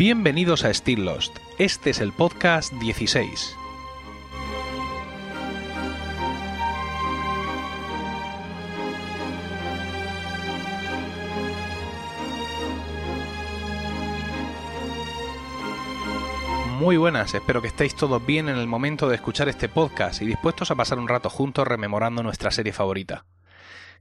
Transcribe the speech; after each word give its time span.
Bienvenidos 0.00 0.64
a 0.64 0.72
Still 0.72 1.04
Lost. 1.04 1.36
Este 1.58 1.90
es 1.90 2.00
el 2.00 2.14
podcast 2.14 2.72
16. 2.72 3.54
Muy 16.78 16.96
buenas, 16.96 17.34
espero 17.34 17.60
que 17.60 17.68
estéis 17.68 17.94
todos 17.94 18.24
bien 18.24 18.48
en 18.48 18.56
el 18.56 18.66
momento 18.66 19.06
de 19.06 19.16
escuchar 19.16 19.50
este 19.50 19.68
podcast 19.68 20.22
y 20.22 20.24
dispuestos 20.24 20.70
a 20.70 20.76
pasar 20.76 20.98
un 20.98 21.08
rato 21.08 21.28
juntos 21.28 21.68
rememorando 21.68 22.22
nuestra 22.22 22.50
serie 22.50 22.72
favorita. 22.72 23.26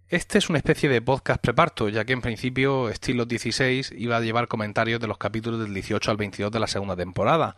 Este 0.09 0.39
es 0.39 0.49
una 0.49 0.57
especie 0.57 0.89
de 0.89 1.03
podcast 1.03 1.39
preparto, 1.39 1.87
ya 1.87 2.03
que 2.03 2.13
en 2.13 2.21
principio 2.21 2.89
Estilo 2.89 3.25
16 3.25 3.93
iba 3.95 4.17
a 4.17 4.21
llevar 4.21 4.47
comentarios 4.47 4.99
de 4.99 5.05
los 5.05 5.19
capítulos 5.19 5.59
del 5.59 5.71
18 5.71 6.09
al 6.09 6.17
22 6.17 6.51
de 6.51 6.59
la 6.59 6.65
segunda 6.65 6.95
temporada. 6.95 7.55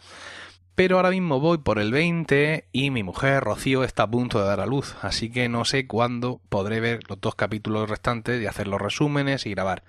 Pero 0.76 0.98
ahora 0.98 1.12
mismo 1.12 1.40
voy 1.40 1.60
por 1.60 1.80
el 1.80 1.94
20 1.94 2.68
y 2.74 2.90
mi 2.90 3.04
mujer 3.04 3.41
Rocío 3.41 3.86
está 3.86 4.04
a 4.04 4.12
punto 4.12 4.38
de 4.41 4.48
dar 4.48 4.60
a 4.60 4.66
luz, 4.66 4.98
así 5.02 5.32
que 5.32 5.48
no 5.48 5.64
sé 5.64 5.88
cuándo 5.88 6.41
podré 6.50 6.82
ver 6.82 7.00
los 7.08 7.22
dos 7.22 7.36
capítulos 7.36 7.90
restantes 7.90 8.41
y 8.41 8.48
hacer 8.48 8.68
los 8.68 8.82
resúmenes 8.82 9.46
y 9.46 9.52
grabar. 9.52 9.86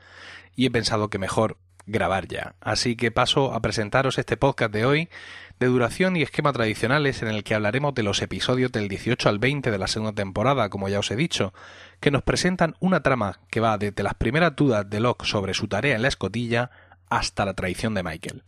Y 0.55 0.67
he 0.67 0.71
pensado 0.71 1.11
que 1.11 1.19
mejor 1.19 1.57
grabar 1.87 2.29
ya. 2.29 2.55
Así 2.61 2.97
que 2.97 3.11
paso 3.11 3.53
a 3.55 3.61
presentaros 3.61 4.19
este 4.19 4.37
podcast 4.37 4.73
de 4.73 4.85
hoy, 4.85 5.09
de 5.59 5.67
duración 5.67 6.17
y 6.17 6.23
esquema 6.23 6.53
tradicionales 6.53 7.23
en 7.23 7.29
el 7.29 7.45
que 7.45 7.55
hablaremos 7.55 7.95
de 7.95 8.03
los 8.03 8.23
episodios 8.23 8.73
del 8.73 8.89
18 8.89 9.29
al 9.29 9.39
20 9.39 9.71
de 9.71 9.79
la 9.79 9.89
segunda 9.89 10.13
temporada, 10.13 10.69
como 10.69 10.89
ya 10.89 11.01
os 11.01 11.11
he 11.11 11.17
dicho, 11.17 11.53
que 12.03 12.11
nos 12.11 12.25
presentan 12.25 12.75
una 12.81 13.01
trama 13.01 13.39
que 13.49 13.61
va 13.61 13.79
desde 13.79 14.03
las 14.03 14.15
primeras 14.15 14.57
dudas 14.57 14.91
de 14.91 14.99
Locke 14.99 15.25
sobre 15.25 15.55
su 15.55 15.69
tarea 15.69 15.95
en 15.95 16.03
la 16.03 16.09
escotilla 16.09 16.71
hasta 17.09 17.45
la 17.45 17.55
traición 17.55 17.95
de 17.95 18.03
Michael. 18.03 18.43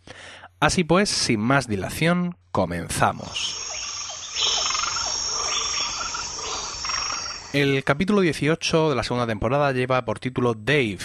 Así 0.59 0.83
pues, 0.83 1.09
sin 1.09 1.39
más 1.39 1.69
dilación, 1.69 2.37
comenzamos. 2.51 3.57
El 7.53 7.85
capítulo 7.85 8.23
18 8.23 8.91
de 8.91 8.97
la 8.97 9.05
segunda 9.05 9.29
temporada 9.29 9.71
lleva 9.71 10.05
por 10.05 10.19
título 10.19 10.55
Dave, 10.55 10.99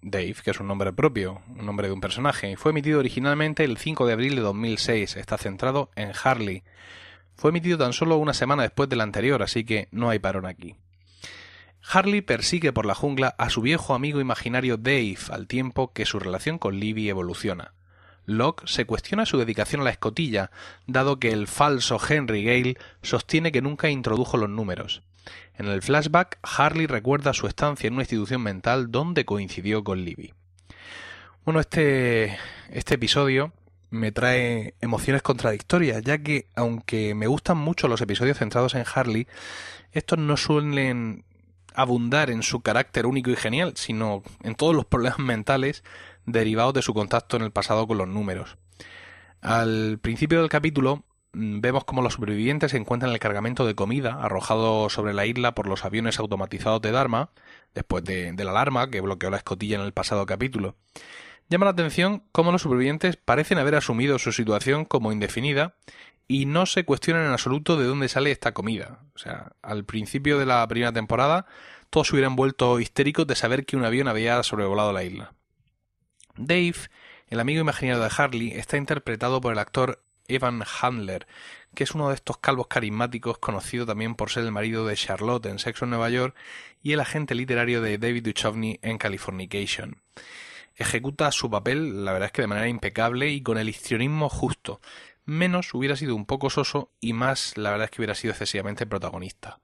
Dave, 0.00 0.36
que 0.42 0.52
es 0.52 0.60
un 0.60 0.68
nombre 0.68 0.94
propio, 0.94 1.42
un 1.54 1.66
nombre 1.66 1.88
de 1.88 1.92
un 1.92 2.00
personaje, 2.00 2.50
y 2.50 2.56
fue 2.56 2.70
emitido 2.70 2.98
originalmente 2.98 3.62
el 3.62 3.76
5 3.76 4.06
de 4.06 4.14
abril 4.14 4.36
de 4.36 4.40
2006. 4.40 5.16
Está 5.16 5.36
centrado 5.36 5.90
en 5.96 6.12
Harley. 6.24 6.62
Fue 7.36 7.50
emitido 7.50 7.76
tan 7.76 7.92
solo 7.92 8.16
una 8.16 8.32
semana 8.32 8.62
después 8.62 8.88
del 8.88 9.02
anterior, 9.02 9.42
así 9.42 9.64
que 9.64 9.88
no 9.90 10.08
hay 10.08 10.18
parón 10.18 10.46
aquí. 10.46 10.76
Harley 11.86 12.22
persigue 12.22 12.72
por 12.72 12.86
la 12.86 12.94
jungla 12.94 13.34
a 13.38 13.50
su 13.50 13.60
viejo 13.60 13.94
amigo 13.94 14.20
imaginario 14.20 14.76
Dave 14.76 15.18
al 15.30 15.46
tiempo 15.46 15.92
que 15.92 16.06
su 16.06 16.18
relación 16.18 16.58
con 16.58 16.80
Libby 16.80 17.08
evoluciona. 17.08 17.74
Locke 18.26 18.66
se 18.66 18.86
cuestiona 18.86 19.26
su 19.26 19.36
dedicación 19.36 19.82
a 19.82 19.84
la 19.84 19.90
escotilla, 19.90 20.50
dado 20.86 21.18
que 21.18 21.30
el 21.30 21.46
falso 21.46 22.00
Henry 22.08 22.42
Gale 22.42 22.78
sostiene 23.02 23.52
que 23.52 23.60
nunca 23.60 23.90
introdujo 23.90 24.38
los 24.38 24.48
números. 24.48 25.02
En 25.56 25.66
el 25.66 25.82
flashback, 25.82 26.38
Harley 26.42 26.86
recuerda 26.86 27.34
su 27.34 27.46
estancia 27.46 27.86
en 27.86 27.94
una 27.94 28.02
institución 28.02 28.42
mental 28.42 28.90
donde 28.90 29.24
coincidió 29.24 29.84
con 29.84 30.04
Libby. 30.04 30.32
Bueno, 31.44 31.60
este, 31.60 32.38
este 32.70 32.94
episodio 32.94 33.52
me 33.90 34.10
trae 34.10 34.74
emociones 34.80 35.22
contradictorias, 35.22 36.02
ya 36.02 36.18
que 36.18 36.46
aunque 36.56 37.14
me 37.14 37.26
gustan 37.26 37.58
mucho 37.58 37.88
los 37.88 38.00
episodios 38.00 38.38
centrados 38.38 38.74
en 38.74 38.84
Harley, 38.92 39.28
estos 39.92 40.18
no 40.18 40.36
suelen 40.36 41.24
abundar 41.74 42.30
en 42.30 42.42
su 42.42 42.60
carácter 42.60 43.06
único 43.06 43.30
y 43.30 43.36
genial, 43.36 43.74
sino 43.76 44.22
en 44.42 44.54
todos 44.54 44.74
los 44.74 44.86
problemas 44.86 45.18
mentales 45.20 45.84
derivados 46.26 46.74
de 46.74 46.82
su 46.82 46.94
contacto 46.94 47.36
en 47.36 47.42
el 47.42 47.50
pasado 47.50 47.86
con 47.86 47.98
los 47.98 48.08
números. 48.08 48.56
Al 49.42 49.98
principio 50.00 50.40
del 50.40 50.48
capítulo 50.48 51.04
Mm, 51.34 51.60
vemos 51.60 51.84
cómo 51.84 52.00
los 52.00 52.14
supervivientes 52.14 52.74
encuentran 52.74 53.12
el 53.12 53.18
cargamento 53.18 53.66
de 53.66 53.74
comida 53.74 54.18
arrojado 54.22 54.88
sobre 54.88 55.14
la 55.14 55.26
isla 55.26 55.54
por 55.54 55.66
los 55.66 55.84
aviones 55.84 56.18
automatizados 56.20 56.80
de 56.80 56.92
Dharma, 56.92 57.30
después 57.74 58.04
de, 58.04 58.32
la 58.36 58.50
alarma 58.52 58.88
que 58.88 59.00
bloqueó 59.00 59.30
la 59.30 59.38
escotilla 59.38 59.76
en 59.76 59.82
el 59.82 59.92
pasado 59.92 60.26
capítulo. 60.26 60.76
Llama 61.50 61.66
la 61.66 61.72
atención 61.72 62.22
cómo 62.32 62.52
los 62.52 62.62
supervivientes 62.62 63.16
parecen 63.16 63.58
haber 63.58 63.74
asumido 63.74 64.18
su 64.18 64.32
situación 64.32 64.84
como 64.84 65.12
indefinida 65.12 65.74
y 66.26 66.46
no 66.46 66.66
se 66.66 66.84
cuestionan 66.84 67.26
en 67.26 67.32
absoluto 67.32 67.76
de 67.76 67.86
dónde 67.86 68.08
sale 68.08 68.30
esta 68.30 68.52
comida. 68.52 69.00
O 69.14 69.18
sea, 69.18 69.52
al 69.62 69.84
principio 69.84 70.38
de 70.38 70.46
la 70.46 70.66
primera 70.66 70.92
temporada 70.92 71.46
todos 71.90 72.08
se 72.08 72.14
hubieran 72.14 72.36
vuelto 72.36 72.80
histéricos 72.80 73.26
de 73.26 73.36
saber 73.36 73.66
que 73.66 73.76
un 73.76 73.84
avión 73.84 74.08
había 74.08 74.42
sobrevolado 74.42 74.92
la 74.92 75.04
isla. 75.04 75.34
Dave, 76.36 76.74
el 77.28 77.40
amigo 77.40 77.60
imaginario 77.60 78.02
de 78.02 78.10
Harley, 78.16 78.52
está 78.52 78.76
interpretado 78.76 79.40
por 79.40 79.52
el 79.52 79.58
actor 79.58 80.02
Evan 80.26 80.64
Handler, 80.80 81.26
que 81.74 81.84
es 81.84 81.92
uno 81.92 82.08
de 82.08 82.14
estos 82.14 82.38
calvos 82.38 82.66
carismáticos 82.68 83.38
conocido 83.38 83.86
también 83.86 84.14
por 84.14 84.30
ser 84.30 84.44
el 84.44 84.52
marido 84.52 84.86
de 84.86 84.96
Charlotte 84.96 85.46
en 85.46 85.58
Sexo 85.58 85.84
en 85.84 85.90
Nueva 85.90 86.10
York 86.10 86.34
y 86.82 86.92
el 86.92 87.00
agente 87.00 87.34
literario 87.34 87.82
de 87.82 87.98
David 87.98 88.24
Duchovny 88.24 88.78
en 88.82 88.98
Californication. 88.98 90.00
Ejecuta 90.76 91.30
su 91.30 91.50
papel, 91.50 92.04
la 92.04 92.12
verdad 92.12 92.26
es 92.26 92.32
que 92.32 92.42
de 92.42 92.48
manera 92.48 92.68
impecable 92.68 93.30
y 93.30 93.42
con 93.42 93.58
el 93.58 93.68
histrionismo 93.68 94.28
justo. 94.28 94.80
Menos 95.26 95.72
hubiera 95.72 95.96
sido 95.96 96.14
un 96.14 96.26
poco 96.26 96.50
soso 96.50 96.90
y 97.00 97.14
más 97.14 97.56
la 97.56 97.70
verdad 97.70 97.86
es 97.86 97.90
que 97.90 98.02
hubiera 98.02 98.14
sido 98.14 98.32
excesivamente 98.32 98.86
protagonista. 98.86 99.60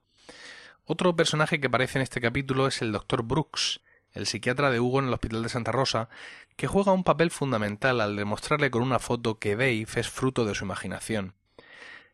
Otro 0.84 1.14
personaje 1.14 1.60
que 1.60 1.66
aparece 1.66 1.98
en 1.98 2.02
este 2.02 2.20
capítulo 2.20 2.66
es 2.66 2.80
el 2.80 2.92
Dr. 2.92 3.22
Brooks, 3.22 3.80
el 4.12 4.26
psiquiatra 4.26 4.70
de 4.70 4.80
Hugo 4.80 4.98
en 5.00 5.08
el 5.08 5.14
Hospital 5.14 5.42
de 5.42 5.48
Santa 5.50 5.70
Rosa, 5.70 6.08
que 6.56 6.66
juega 6.66 6.92
un 6.92 7.04
papel 7.04 7.30
fundamental 7.30 8.00
al 8.00 8.16
demostrarle 8.16 8.70
con 8.70 8.82
una 8.82 8.98
foto 8.98 9.38
que 9.38 9.54
Dave 9.54 9.86
es 9.94 10.08
fruto 10.08 10.44
de 10.44 10.54
su 10.54 10.64
imaginación. 10.64 11.34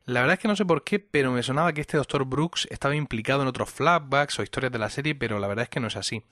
La 0.05 0.21
verdad 0.21 0.34
es 0.34 0.41
que 0.41 0.49
no 0.49 0.57
sé 0.57 0.65
por 0.65 0.84
qué, 0.84 0.99
pero 0.99 1.33
me 1.33 1.43
sonaba 1.43 1.73
que 1.73 1.81
este 1.81 1.97
Dr. 1.97 2.25
Brooks 2.25 2.69
estaba 2.71 2.95
implicado 2.95 3.43
en 3.43 3.49
otros 3.49 3.71
flashbacks 3.71 4.39
o 4.39 4.43
historias 4.43 4.73
de 4.73 4.78
la 4.78 4.91
serie, 4.91 5.15
pero 5.15 5.39
la 5.39 5.49
verdad 5.49 5.65
es 5.65 5.69
que 5.69 5.81
no 5.81 5.89
es 5.89 5.97
así. 5.97 6.23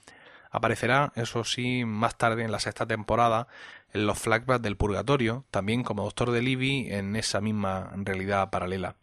Aparecerá, 0.54 1.12
eso 1.16 1.42
sí, 1.42 1.84
más 1.84 2.16
tarde 2.16 2.44
en 2.44 2.52
la 2.52 2.60
sexta 2.60 2.86
temporada, 2.86 3.48
en 3.92 4.06
los 4.06 4.20
flashbacks 4.20 4.62
del 4.62 4.76
Purgatorio, 4.76 5.44
también 5.50 5.82
como 5.82 6.04
Doctor 6.04 6.30
de 6.30 6.42
Libby 6.42 6.92
en 6.92 7.16
esa 7.16 7.40
misma 7.40 7.90
realidad 7.96 8.50
paralela. 8.50 8.94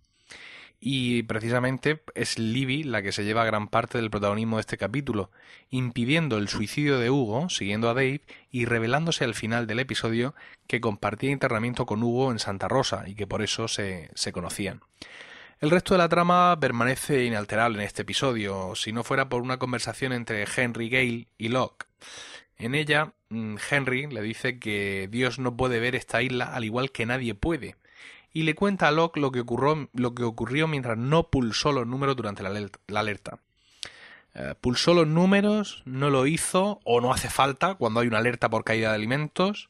Y 0.80 1.24
precisamente 1.24 2.04
es 2.16 2.40
Libby 2.40 2.84
la 2.84 3.02
que 3.02 3.12
se 3.12 3.26
lleva 3.26 3.44
gran 3.44 3.68
parte 3.68 3.98
del 3.98 4.10
protagonismo 4.10 4.56
de 4.56 4.62
este 4.62 4.78
capítulo, 4.78 5.30
impidiendo 5.70 6.38
el 6.38 6.48
suicidio 6.48 7.00
de 7.00 7.10
Hugo, 7.10 7.50
siguiendo 7.50 7.90
a 7.90 7.96
Dave, 7.96 8.22
y 8.50 8.64
revelándose 8.64 9.26
al 9.26 9.36
final 9.36 9.68
del 9.68 9.80
episodio 9.80 10.34
que 10.68 10.80
compartía 10.80 11.32
internamiento 11.32 11.86
con 11.86 12.02
Hugo 12.02 12.32
en 12.32 12.40
Santa 12.40 12.70
Rosa 12.70 13.04
y 13.08 13.16
que 13.16 13.28
por 13.28 13.42
eso 13.42 13.68
se, 13.68 14.10
se 14.14 14.32
conocían. 14.32 14.80
El 15.62 15.70
resto 15.70 15.94
de 15.94 16.00
la 16.00 16.10
trama 16.10 16.60
permanece 16.60 17.24
inalterable 17.24 17.78
en 17.78 17.86
este 17.86 18.02
episodio, 18.02 18.74
si 18.74 18.92
no 18.92 19.04
fuera 19.04 19.30
por 19.30 19.44
una 19.44 19.60
conversación 19.60 20.12
entre 20.12 20.44
Henry 20.56 20.90
Gale 20.90 21.28
y 21.38 21.50
Locke. 21.50 21.86
En 22.58 22.74
ella, 22.74 23.14
mm, 23.30 23.58
Henry 23.70 24.08
le 24.08 24.24
dice 24.24 24.58
que 24.58 25.08
Dios 25.12 25.38
no 25.38 25.56
puede 25.56 25.80
ver 25.80 25.94
esta 25.94 26.24
isla 26.24 26.56
al 26.56 26.66
igual 26.66 26.92
que 26.92 27.06
nadie 27.06 27.36
puede, 27.36 27.76
y 28.34 28.42
le 28.42 28.56
cuenta 28.56 28.88
a 28.88 28.92
Locke 28.92 29.20
lo 29.20 29.32
que 29.32 29.42
ocurrió, 29.42 29.88
lo 29.94 30.16
que 30.16 30.24
ocurrió 30.24 30.68
mientras 30.68 30.98
no 30.98 31.30
pulsó 31.30 31.72
los 31.72 31.86
números 31.86 32.16
durante 32.16 32.42
la 32.42 33.00
alerta. 33.00 33.38
Eh, 34.34 34.56
pulsó 34.60 34.96
los 34.96 35.06
números, 35.06 35.84
no 35.86 36.10
lo 36.10 36.26
hizo 36.26 36.80
o 36.86 37.02
no 37.02 37.14
hace 37.14 37.30
falta 37.30 37.76
cuando 37.76 38.00
hay 38.00 38.08
una 38.08 38.18
alerta 38.18 38.50
por 38.50 38.64
caída 38.64 38.90
de 38.90 38.96
alimentos. 38.96 39.70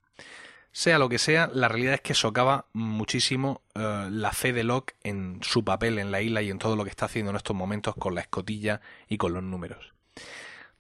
Sea 0.74 1.00
lo 1.00 1.10
que 1.10 1.18
sea, 1.18 1.50
la 1.54 1.68
realidad 1.68 1.96
es 1.96 2.02
que 2.02 2.14
socava 2.14 2.66
muchísimo 2.72 3.62
eh, 3.76 4.08
la 4.10 4.32
fe 4.32 4.54
de 4.54 4.64
Locke 4.64 4.96
en 5.04 5.40
su 5.42 5.66
papel 5.66 6.00
en 6.00 6.12
la 6.12 6.22
isla 6.22 6.42
y 6.42 6.50
en 6.50 6.60
todo 6.60 6.78
lo 6.78 6.86
que 6.86 6.90
está 6.90 7.06
haciendo 7.06 7.32
en 7.32 7.38
estos 7.38 7.56
momentos 7.56 7.94
con 7.96 8.16
la 8.16 8.22
escotilla 8.22 8.80
y 9.10 9.18
con 9.18 9.34
los 9.34 9.44
números. 9.44 9.94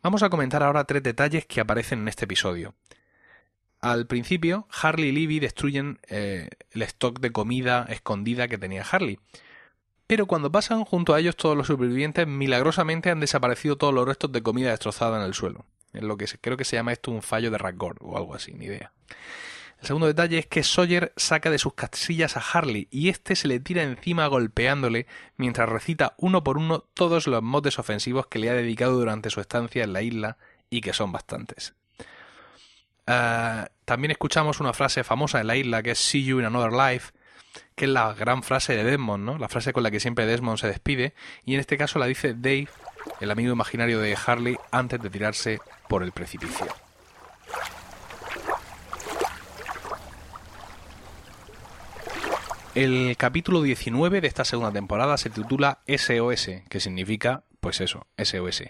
Vamos 0.02 0.24
a 0.24 0.30
comentar 0.30 0.64
ahora 0.64 0.86
tres 0.86 1.04
detalles 1.04 1.46
que 1.46 1.60
aparecen 1.60 2.00
en 2.00 2.08
este 2.08 2.26
episodio. 2.26 2.74
Al 3.82 4.08
principio, 4.08 4.68
Harley 4.82 5.10
y 5.10 5.12
Libby 5.12 5.40
destruyen 5.40 6.00
eh, 6.08 6.50
el 6.72 6.84
stock 6.84 7.20
de 7.20 7.32
comida 7.32 7.86
escondida 7.90 8.48
que 8.48 8.58
tenía 8.58 8.86
Harley. 8.90 9.20
Pero 10.08 10.26
cuando 10.26 10.52
pasan 10.52 10.86
junto 10.86 11.14
a 11.14 11.20
ellos 11.20 11.36
todos 11.36 11.58
los 11.58 11.68
supervivientes, 11.68 12.28
milagrosamente 12.28 13.10
han 13.10 13.20
desaparecido 13.20 13.78
todos 13.78 13.94
los 13.94 14.08
restos 14.08 14.32
de 14.32 14.44
comida 14.44 14.70
destrozada 14.70 15.20
en 15.20 15.26
el 15.26 15.34
suelo. 15.34 15.66
Es 15.94 16.04
lo 16.04 16.16
que 16.16 16.26
creo 16.40 16.58
que 16.58 16.66
se 16.66 16.78
llama 16.78 16.94
esto 16.94 17.12
un 17.12 17.22
fallo 17.22 17.52
de 17.52 17.58
Ragor 17.58 17.98
o 18.02 18.18
algo 18.18 18.36
así, 18.36 18.54
ni 18.54 18.66
idea. 18.66 18.92
El 19.82 19.88
segundo 19.88 20.06
detalle 20.06 20.38
es 20.38 20.46
que 20.46 20.62
Sawyer 20.62 21.12
saca 21.18 21.50
de 21.50 21.58
sus 21.58 21.74
casillas 21.74 22.38
a 22.38 22.40
Harley 22.40 22.88
y 22.92 23.10
este 23.10 23.36
se 23.36 23.48
le 23.48 23.60
tira 23.60 23.82
encima 23.82 24.28
golpeándole 24.28 25.08
mientras 25.38 25.68
recita 25.68 26.14
uno 26.18 26.44
por 26.44 26.60
uno 26.60 26.86
todos 26.94 27.26
los 27.26 27.42
motes 27.42 27.80
ofensivos 27.80 28.28
que 28.28 28.38
le 28.38 28.52
ha 28.52 28.54
dedicado 28.54 28.94
durante 28.94 29.32
su 29.32 29.42
estancia 29.42 29.84
en 29.84 29.94
la 29.94 30.04
isla 30.04 30.38
y 30.70 30.82
que 30.82 30.94
son 30.94 31.12
bastantes. 31.12 31.74
Eh, 33.08 33.66
también 33.84 34.12
escuchamos 34.12 34.60
una 34.60 34.74
frase 34.74 35.04
famosa 35.04 35.42
en 35.42 35.48
la 35.48 35.56
isla 35.56 35.82
que 35.82 35.92
es 35.92 36.00
See 36.00 36.24
you 36.24 36.40
in 36.40 36.46
another 36.46 36.72
life, 36.72 37.12
que 37.74 37.86
es 37.86 37.92
la 37.92 38.14
gran 38.14 38.44
frase 38.44 38.76
de 38.76 38.84
Desmond, 38.84 39.26
¿no? 39.26 39.38
La 39.40 39.50
frase 39.50 39.74
con 39.74 39.82
la 39.82 39.90
que 39.90 40.00
siempre 40.00 40.28
Desmond 40.28 40.60
se 40.60 40.68
despide, 40.68 41.16
y 41.44 41.56
en 41.56 41.60
este 41.60 41.78
caso 41.78 41.98
la 41.98 42.06
dice 42.06 42.36
Dave, 42.36 42.68
el 43.20 43.32
amigo 43.32 43.52
imaginario 43.52 44.00
de 44.00 44.16
Harley, 44.28 44.58
antes 44.70 45.02
de 45.02 45.10
tirarse 45.10 45.60
por 45.90 46.04
el 46.04 46.12
precipicio. 46.12 46.68
El 52.74 53.18
capítulo 53.18 53.62
19 53.62 54.22
de 54.22 54.28
esta 54.30 54.46
segunda 54.46 54.72
temporada 54.72 55.18
se 55.18 55.30
titula 55.30 55.80
SOS, 55.88 56.52
que 56.70 56.80
significa, 56.80 57.44
pues 57.60 57.82
eso, 57.82 58.08
SOS, 58.18 58.64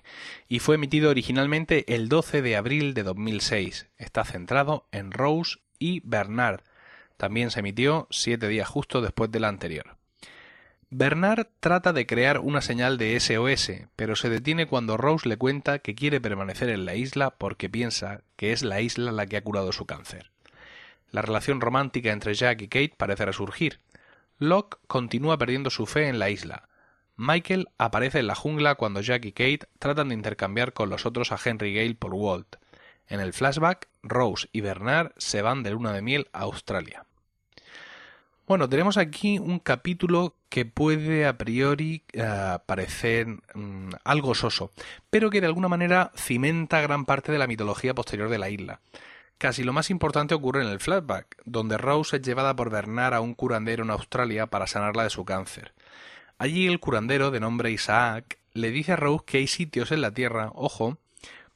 y 0.49 0.57
fue 0.57 0.73
emitido 0.73 1.11
originalmente 1.11 1.93
el 1.93 2.09
12 2.09 2.41
de 2.41 2.55
abril 2.55 2.95
de 2.95 3.03
2006. 3.03 3.89
Está 3.99 4.23
centrado 4.23 4.87
en 4.91 5.11
Rose 5.11 5.59
y 5.77 6.01
Bernard. 6.03 6.61
También 7.17 7.51
se 7.51 7.59
emitió 7.59 8.07
siete 8.09 8.47
días 8.47 8.67
justo 8.67 9.01
después 9.01 9.29
de 9.29 9.39
la 9.39 9.49
anterior. 9.49 9.97
Bernard 10.89 11.49
trata 11.59 11.93
de 11.93 12.07
crear 12.07 12.39
una 12.39 12.61
señal 12.61 12.97
de 12.97 13.19
SOS, 13.19 13.83
pero 13.95 14.15
se 14.15 14.29
detiene 14.29 14.65
cuando 14.65 14.97
Rose 14.97 15.29
le 15.29 15.37
cuenta 15.37 15.77
que 15.77 15.93
quiere 15.93 16.19
permanecer 16.19 16.69
en 16.69 16.85
la 16.85 16.95
isla 16.95 17.29
porque 17.29 17.69
piensa 17.69 18.23
que 18.35 18.51
es 18.51 18.63
la 18.63 18.81
isla 18.81 19.11
la 19.11 19.27
que 19.27 19.37
ha 19.37 19.43
curado 19.43 19.71
su 19.71 19.85
cáncer. 19.85 20.31
La 21.11 21.21
relación 21.21 21.61
romántica 21.61 22.11
entre 22.11 22.33
Jack 22.33 22.61
y 22.61 22.67
Kate 22.67 22.93
parece 22.97 23.25
resurgir, 23.25 23.79
Locke 24.41 24.79
continúa 24.87 25.37
perdiendo 25.37 25.69
su 25.69 25.85
fe 25.85 26.07
en 26.07 26.17
la 26.17 26.31
isla. 26.31 26.67
Michael 27.15 27.69
aparece 27.77 28.17
en 28.17 28.25
la 28.25 28.33
jungla 28.33 28.73
cuando 28.73 28.99
Jack 28.99 29.25
y 29.25 29.33
Kate 29.33 29.67
tratan 29.77 30.09
de 30.09 30.15
intercambiar 30.15 30.73
con 30.73 30.89
los 30.89 31.05
otros 31.05 31.31
a 31.31 31.37
Henry 31.45 31.75
Gale 31.75 31.93
por 31.93 32.15
Walt. 32.15 32.55
En 33.07 33.19
el 33.19 33.33
flashback, 33.33 33.87
Rose 34.01 34.49
y 34.51 34.61
Bernard 34.61 35.11
se 35.17 35.43
van 35.43 35.61
de 35.61 35.69
luna 35.69 35.93
de 35.93 36.01
miel 36.01 36.27
a 36.33 36.39
Australia. 36.39 37.05
Bueno, 38.47 38.67
tenemos 38.67 38.97
aquí 38.97 39.37
un 39.37 39.59
capítulo 39.59 40.33
que 40.49 40.65
puede 40.65 41.27
a 41.27 41.37
priori 41.37 42.01
eh, 42.11 42.57
parecer 42.65 43.27
mm, 43.53 43.89
algo 44.03 44.33
soso, 44.33 44.71
pero 45.11 45.29
que 45.29 45.39
de 45.39 45.47
alguna 45.47 45.67
manera 45.67 46.11
cimenta 46.15 46.81
gran 46.81 47.05
parte 47.05 47.31
de 47.31 47.37
la 47.37 47.45
mitología 47.45 47.93
posterior 47.93 48.27
de 48.27 48.39
la 48.39 48.49
isla. 48.49 48.81
Casi 49.41 49.63
lo 49.63 49.73
más 49.73 49.89
importante 49.89 50.35
ocurre 50.35 50.61
en 50.61 50.69
el 50.69 50.79
flashback, 50.79 51.41
donde 51.45 51.79
Rose 51.79 52.17
es 52.17 52.21
llevada 52.21 52.55
por 52.55 52.69
Bernard 52.69 53.15
a 53.15 53.21
un 53.21 53.33
curandero 53.33 53.83
en 53.83 53.89
Australia 53.89 54.45
para 54.45 54.67
sanarla 54.67 55.01
de 55.01 55.09
su 55.09 55.25
cáncer. 55.25 55.73
Allí 56.37 56.67
el 56.67 56.79
curandero, 56.79 57.31
de 57.31 57.39
nombre 57.39 57.71
Isaac, 57.71 58.37
le 58.53 58.69
dice 58.69 58.91
a 58.91 58.97
Rose 58.97 59.23
que 59.25 59.39
hay 59.39 59.47
sitios 59.47 59.91
en 59.91 60.01
la 60.01 60.13
Tierra, 60.13 60.51
ojo, 60.53 60.99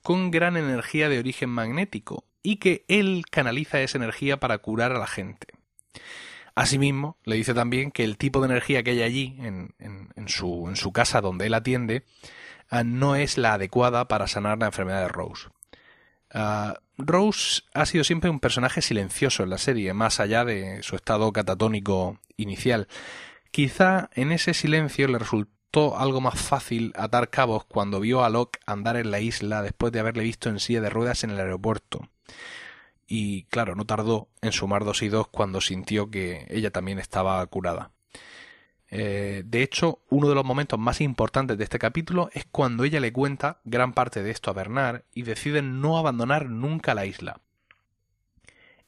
con 0.02 0.32
gran 0.32 0.58
energía 0.58 1.10
de 1.10 1.20
origen 1.20 1.52
magnético, 1.52 2.24
y 2.42 2.56
que 2.56 2.86
él 2.88 3.24
canaliza 3.30 3.80
esa 3.80 4.00
energía 4.00 4.40
para 4.40 4.58
curar 4.58 4.92
a 4.92 4.98
la 4.98 5.06
gente. 5.06 5.46
Asimismo, 6.56 7.18
le 7.24 7.36
dice 7.36 7.54
también 7.54 7.92
que 7.92 8.04
el 8.04 8.18
tipo 8.18 8.40
de 8.40 8.48
energía 8.48 8.81
que 8.81 8.90
hay 8.90 9.04
allí, 9.04 9.38
en, 9.38 9.76
su, 10.26 10.70
en 10.70 10.76
su, 10.76 10.92
casa 10.92 11.22
donde 11.22 11.46
él 11.46 11.54
atiende, 11.54 12.04
ah, 12.68 12.84
no 12.84 13.16
es 13.16 13.38
la 13.38 13.54
adecuada 13.54 14.08
para 14.08 14.26
sanar 14.26 14.58
la 14.58 14.66
enfermedad 14.66 15.02
de 15.02 15.10
Rose. 15.10 15.50
Ah, 16.38 16.82
Rose 16.98 17.62
ha 17.74 17.86
sido 17.86 18.04
siempre 18.04 18.30
un 18.30 18.42
personaje 18.42 18.82
silencioso 18.82 19.44
en 19.44 19.50
la 19.50 19.58
serie, 19.58 19.94
más 19.94 20.20
allá 20.20 20.44
de 20.44 20.84
su 20.84 20.98
estado 20.98 21.32
catatónico 21.32 22.20
inicial. 22.36 22.90
Quizá 23.52 24.10
en 24.14 24.34
ese 24.34 24.54
silencio 24.54 25.08
le 25.08 25.18
resultó 25.18 25.98
algo 25.98 26.20
más 26.20 26.38
fácil 26.38 26.92
atar 26.98 27.30
cabos 27.30 27.64
cuando 27.64 28.02
vio 28.02 28.26
a 28.26 28.30
Locke 28.30 28.60
andar 28.66 28.98
en 28.98 29.12
la 29.12 29.22
isla 29.22 29.62
después 29.62 29.94
de 29.94 30.02
haberle 30.02 30.24
visto 30.24 30.50
en 30.50 30.60
silla 30.60 30.82
de 30.82 30.90
ruedas 30.90 31.24
en 31.24 31.30
el 31.30 31.40
aeropuerto. 31.40 32.10
Y 33.08 33.44
claro, 33.46 33.76
no 33.76 33.86
tardó 33.86 34.28
en 34.42 34.52
sumar 34.52 34.84
dos 34.84 35.04
y 35.04 35.08
dos 35.08 35.30
cuando 35.30 35.62
sintió 35.62 36.12
que 36.12 36.48
ella 36.50 36.72
también 36.72 37.00
estaba 37.00 37.46
curada. 37.48 37.92
Eh, 38.97 39.44
de 39.45 39.62
hecho, 39.62 40.00
uno 40.09 40.30
de 40.30 40.36
los 40.36 40.45
momentos 40.45 40.80
más 40.80 41.01
importantes 41.01 41.57
de 41.57 41.65
este 41.65 41.80
capítulo 41.80 42.30
es 42.31 42.45
cuando 42.50 42.86
ella 42.86 43.01
le 43.01 43.12
cuenta 43.12 43.59
gran 43.65 43.92
parte 43.92 44.24
de 44.24 44.31
esto 44.31 44.50
a 44.50 44.53
Bernard 44.53 45.01
y 45.13 45.24
deciden 45.24 45.81
no 45.81 45.97
abandonar 45.97 46.45
nunca 46.45 46.95
la 46.95 47.06
isla. 47.06 47.42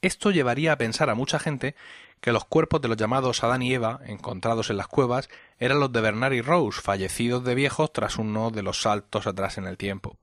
Esto 0.00 0.30
llevaría 0.30 0.72
a 0.72 0.78
pensar 0.78 1.10
a 1.10 1.14
mucha 1.14 1.38
gente 1.38 1.74
que 2.22 2.32
los 2.32 2.46
cuerpos 2.46 2.80
de 2.80 2.88
los 2.88 2.96
llamados 2.96 3.44
Adán 3.44 3.60
y 3.60 3.74
Eva, 3.74 4.00
encontrados 4.06 4.70
en 4.70 4.78
las 4.78 4.88
cuevas, 4.88 5.28
eran 5.58 5.78
los 5.78 5.92
de 5.92 6.00
Bernard 6.00 6.32
y 6.32 6.40
Rose, 6.40 6.80
fallecidos 6.80 7.44
de 7.44 7.54
viejos 7.54 7.92
tras 7.92 8.16
uno 8.16 8.50
de 8.50 8.62
los 8.62 8.80
saltos 8.80 9.26
atrás 9.26 9.58
en 9.58 9.66
el 9.66 9.76
tiempo. 9.76 10.16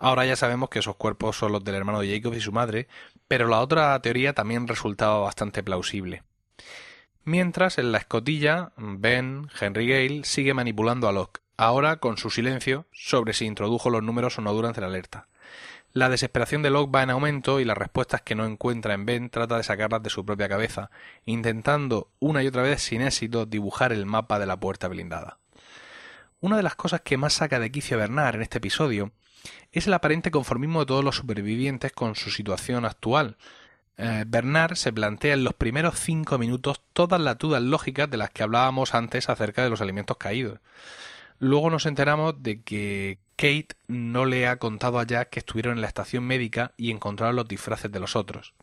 Ahora 0.00 0.26
ya 0.26 0.34
sabemos 0.34 0.68
que 0.68 0.80
esos 0.80 0.96
cuerpos 0.96 1.36
son 1.36 1.52
los 1.52 1.62
del 1.62 1.76
hermano 1.76 2.00
de 2.00 2.12
Jacob 2.12 2.34
y 2.34 2.40
su 2.40 2.50
madre, 2.50 2.88
pero 3.28 3.46
la 3.46 3.60
otra 3.60 3.96
teoría 4.02 4.32
también 4.32 4.66
resultaba 4.66 5.20
bastante 5.20 5.62
plausible. 5.62 6.24
Mientras, 7.24 7.78
en 7.78 7.92
la 7.92 7.98
escotilla, 7.98 8.72
Ben, 8.76 9.48
Henry 9.60 9.86
Gale, 9.86 10.24
sigue 10.24 10.54
manipulando 10.54 11.08
a 11.08 11.12
Locke, 11.12 11.40
ahora 11.56 11.96
con 11.96 12.16
su 12.16 12.30
silencio 12.30 12.86
sobre 12.92 13.32
si 13.32 13.44
introdujo 13.44 13.90
los 13.90 14.02
números 14.02 14.38
o 14.38 14.42
no 14.42 14.52
durante 14.52 14.80
la 14.80 14.88
alerta. 14.88 15.28
La 15.92 16.08
desesperación 16.08 16.62
de 16.62 16.70
Locke 16.70 16.92
va 16.96 17.04
en 17.04 17.10
aumento 17.10 17.60
y 17.60 17.64
las 17.64 17.78
respuestas 17.78 18.22
que 18.22 18.34
no 18.34 18.44
encuentra 18.44 18.94
en 18.94 19.06
Ben 19.06 19.30
trata 19.30 19.56
de 19.56 19.62
sacarlas 19.62 20.02
de 20.02 20.10
su 20.10 20.26
propia 20.26 20.48
cabeza, 20.48 20.90
intentando 21.24 22.10
una 22.18 22.42
y 22.42 22.48
otra 22.48 22.62
vez 22.62 22.82
sin 22.82 23.02
éxito 23.02 23.46
dibujar 23.46 23.92
el 23.92 24.04
mapa 24.04 24.40
de 24.40 24.46
la 24.46 24.58
puerta 24.58 24.88
blindada. 24.88 25.38
Una 26.40 26.56
de 26.56 26.64
las 26.64 26.74
cosas 26.74 27.02
que 27.02 27.18
más 27.18 27.34
saca 27.34 27.60
de 27.60 27.70
quicio 27.70 27.96
a 27.96 28.00
Bernard 28.00 28.34
en 28.34 28.42
este 28.42 28.58
episodio 28.58 29.12
es 29.70 29.86
el 29.86 29.94
aparente 29.94 30.32
conformismo 30.32 30.80
de 30.80 30.86
todos 30.86 31.04
los 31.04 31.16
supervivientes 31.16 31.92
con 31.92 32.16
su 32.16 32.30
situación 32.30 32.84
actual, 32.84 33.36
eh, 33.98 34.24
Bernard 34.26 34.76
se 34.76 34.92
plantea 34.92 35.34
en 35.34 35.44
los 35.44 35.54
primeros 35.54 35.98
cinco 35.98 36.38
minutos 36.38 36.80
todas 36.92 37.20
las 37.20 37.38
dudas 37.38 37.62
lógicas 37.62 38.10
de 38.10 38.16
las 38.16 38.30
que 38.30 38.42
hablábamos 38.42 38.94
antes 38.94 39.28
acerca 39.28 39.62
de 39.62 39.70
los 39.70 39.80
alimentos 39.80 40.16
caídos. 40.16 40.60
Luego 41.38 41.70
nos 41.70 41.86
enteramos 41.86 42.42
de 42.42 42.62
que 42.62 43.18
Kate 43.36 43.74
no 43.88 44.26
le 44.26 44.46
ha 44.46 44.58
contado 44.58 44.98
a 44.98 45.06
Jack 45.06 45.30
que 45.30 45.40
estuvieron 45.40 45.74
en 45.74 45.80
la 45.80 45.88
estación 45.88 46.24
médica 46.24 46.72
y 46.76 46.90
encontraron 46.90 47.36
los 47.36 47.48
disfraces 47.48 47.90
de 47.90 48.00
los 48.00 48.14
otros. 48.14 48.54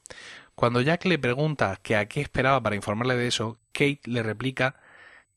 Cuando 0.55 0.81
Jack 0.81 1.05
le 1.05 1.19
pregunta 1.19 1.79
que 1.81 1.95
a 1.95 2.07
qué 2.07 2.21
esperaba 2.21 2.61
para 2.61 2.75
informarle 2.75 3.15
de 3.15 3.27
eso, 3.27 3.57
Kate 3.73 4.01
le 4.05 4.23
replica 4.23 4.75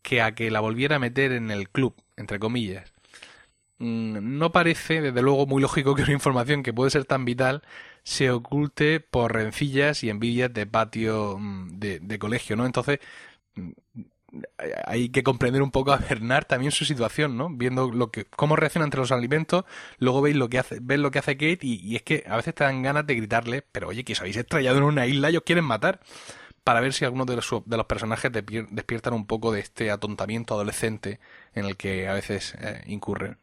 que 0.03 0.23
a 0.23 0.35
que 0.35 0.51
la 0.51 0.61
volviera 0.61 0.97
a 0.97 1.01
meter 1.01 1.33
en 1.33 1.51
el 1.51 1.69
club, 1.69 1.95
entre 2.17 2.39
comillas. 2.39 2.93
Mm, 3.79 4.39
no 4.39 4.53
parece, 4.53 5.01
desde 5.01 5.23
luego, 5.23 5.47
muy 5.47 5.61
lógico 5.61 5.95
que 5.95 6.03
una 6.03 6.13
información 6.13 6.63
que 6.63 6.73
puede 6.73 6.91
ser 6.91 7.05
tan 7.05 7.25
vital 7.25 7.63
se 8.05 8.31
oculte 8.31 9.01
por 9.01 9.33
rencillas 9.33 10.03
y 10.05 10.11
envidias 10.11 10.53
de 10.53 10.67
patio 10.67 11.37
mm, 11.39 11.79
de, 11.79 12.19
colegio, 12.19 12.57
¿no? 12.57 12.67
Entonces, 12.67 13.01
mm, 13.55 13.71
hay 14.87 15.11
que 15.11 15.23
comprender 15.23 15.63
un 15.63 15.71
poco 15.71 15.93
a 15.93 15.99
Bernard 15.99 16.47
también 16.47 16.73
su 16.73 16.85
situación, 16.85 17.37
¿no? 17.37 17.51
Viendo 17.51 17.91
lo 17.91 18.11
que, 18.11 18.25
cómo 18.25 18.57
reacciona 18.57 18.85
entre 18.85 19.01
los 19.01 19.13
alimentos, 19.13 19.65
luego 19.99 20.23
veis 20.23 20.37
lo 20.37 20.49
que 20.49 20.59
hace, 20.59 20.81
lo 20.81 21.11
que 21.11 21.19
hace 21.19 21.37
Kate 21.37 21.59
y, 21.63 21.97
es 21.97 22.03
que 22.03 22.25
a 22.27 22.37
veces 22.37 22.55
te 22.55 22.65
dan 22.65 22.83
ganas 22.83 23.07
de 23.07 23.15
gritarle, 23.15 23.63
pero 23.63 23.89
oye, 23.89 24.05
que 24.05 24.15
os 24.15 24.21
habéis 24.21 24.37
estrellado 24.37 24.79
en 24.79 24.85
una 24.85 25.07
isla 25.07 25.31
y 25.31 25.37
os 25.37 25.43
quieren 25.43 25.65
matar, 25.65 26.01
para 26.65 26.81
ver 26.81 26.93
si 26.93 27.05
alguno 27.05 27.25
de 27.25 27.37
los, 27.37 27.51
de 27.67 27.77
los 27.77 27.87
personajes 27.87 28.33
despiertan 28.33 29.15
un 29.15 29.27
poco 29.27 29.53
de 29.53 29.61
este 29.61 29.91
atontamiento 29.91 30.55
adolescente 30.55 31.21
en 31.55 31.67
el 31.67 31.77
que 31.77 32.09
a 32.09 32.15
veces 32.15 32.55
eh, 32.61 32.83
incurren. 32.87 33.39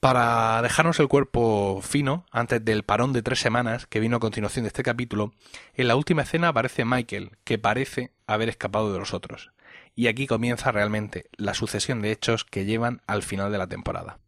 Para 0.00 0.62
dejarnos 0.62 1.00
el 1.00 1.08
cuerpo 1.08 1.80
fino, 1.82 2.24
antes 2.30 2.64
del 2.64 2.84
parón 2.84 3.12
de 3.12 3.22
tres 3.22 3.40
semanas 3.40 3.86
que 3.86 3.98
vino 3.98 4.18
a 4.18 4.20
continuación 4.20 4.62
de 4.62 4.68
este 4.68 4.84
capítulo, 4.84 5.32
en 5.74 5.88
la 5.88 5.96
última 5.96 6.22
escena 6.22 6.48
aparece 6.48 6.84
Michael, 6.84 7.32
que 7.42 7.58
parece 7.58 8.12
haber 8.28 8.48
escapado 8.48 8.92
de 8.92 9.00
los 9.00 9.12
otros. 9.12 9.50
Y 9.96 10.06
aquí 10.06 10.28
comienza 10.28 10.70
realmente 10.70 11.28
la 11.36 11.52
sucesión 11.52 12.00
de 12.00 12.12
hechos 12.12 12.44
que 12.44 12.64
llevan 12.64 13.02
al 13.08 13.24
final 13.24 13.50
de 13.50 13.58
la 13.58 13.66
temporada. 13.66 14.20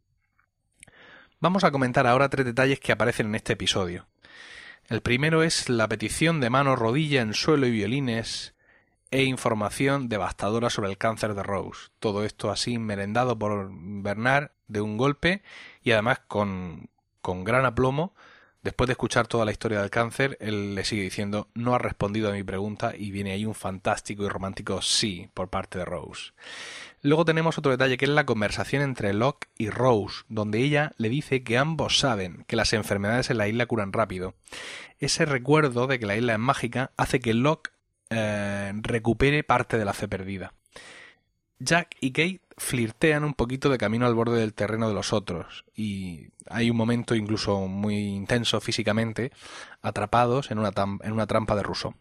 Vamos 1.39 1.63
a 1.63 1.71
comentar 1.71 2.05
ahora 2.09 2.29
tres 2.29 2.47
detalles 2.47 2.81
que 2.81 2.91
aparecen 2.91 3.29
en 3.29 3.37
este 3.37 3.53
episodio. 3.53 4.09
El 4.89 5.03
primero 5.03 5.45
es 5.45 5.69
la 5.69 5.87
petición 5.87 6.41
de 6.41 6.51
mano, 6.51 6.75
rodilla 6.75 7.23
en 7.23 7.33
suelo 7.33 7.69
y 7.69 7.71
violines 7.71 8.55
e 9.11 9.25
información 9.25 10.09
devastadora 10.09 10.71
sobre 10.71 10.91
el 10.91 10.99
cáncer 10.99 11.35
de 11.35 11.43
Rose. 11.43 11.89
Todo 11.99 12.25
esto 12.25 12.51
así 12.51 12.79
merendado 12.79 13.39
por 13.39 13.71
Bernard 13.73 14.51
de 14.69 14.81
un 14.81 14.97
golpe 14.97 15.43
y 15.83 15.93
además 15.93 16.21
con, 16.29 16.91
con 17.21 17.45
gran 17.45 17.65
aplomo. 17.65 18.15
Después 18.63 18.89
de 18.89 18.93
escuchar 18.93 19.27
toda 19.27 19.47
la 19.47 19.53
historia 19.53 19.81
del 19.81 19.89
cáncer, 19.89 20.37
él 20.39 20.75
le 20.75 20.85
sigue 20.85 21.03
diciendo 21.03 21.49
no 21.55 21.75
ha 21.75 21.79
respondido 21.79 22.29
a 22.29 22.33
mi 22.33 22.43
pregunta 22.43 22.93
y 22.95 23.11
viene 23.11 23.33
ahí 23.33 23.47
un 23.47 23.55
fantástico 23.55 24.25
y 24.25 24.29
romántico 24.29 24.83
sí 24.83 25.31
por 25.33 25.49
parte 25.49 25.79
de 25.79 25.87
Rose. 25.87 26.33
Luego 27.01 27.25
tenemos 27.25 27.57
otro 27.57 27.73
detalle 27.73 27.97
que 27.97 28.05
es 28.05 28.11
la 28.11 28.27
conversación 28.27 28.83
entre 28.83 29.15
Locke 29.15 29.49
y 29.57 29.71
Rose, 29.71 30.25
donde 30.29 30.59
ella 30.59 30.93
le 30.99 31.09
dice 31.09 31.43
que 31.43 31.57
ambos 31.57 31.99
saben 31.99 32.45
que 32.47 32.57
las 32.57 32.75
enfermedades 32.75 33.31
en 33.31 33.39
la 33.39 33.49
isla 33.49 33.65
curan 33.65 33.95
rápido. 33.95 34.35
Ese 34.99 35.25
recuerdo 35.25 35.87
de 35.87 35.99
que 35.99 36.05
la 36.05 36.17
isla 36.17 36.35
es 36.35 36.39
mágica 36.39 36.93
hace 36.99 37.21
que 37.21 37.33
Locke 37.33 37.73
eh, 38.11 38.73
recupere 38.83 39.45
parte 39.45 39.79
de 39.79 39.85
la 39.85 39.93
fe 39.93 40.09
perdida. 40.09 40.53
Jack 41.59 41.97
y 42.01 42.13
Kate 42.13 42.41
flirtean 42.57 43.25
un 43.25 43.35
poquito 43.35 43.69
de 43.69 43.79
camino 43.79 44.07
al 44.07 44.15
borde 44.15 44.41
del 44.41 44.55
terreno 44.55 44.89
de 44.89 44.95
los 44.95 45.13
otros 45.13 45.65
y 45.75 46.29
hay 46.49 46.71
un 46.71 46.77
momento 46.77 47.15
incluso 47.15 47.69
muy 47.69 47.97
intenso 47.97 48.61
físicamente 48.61 49.31
atrapados 49.83 50.51
en 50.51 50.59
una, 50.59 50.73
en 51.03 51.13
una 51.13 51.27
trampa 51.27 51.55
de 51.55 51.63
ruso. 51.63 51.95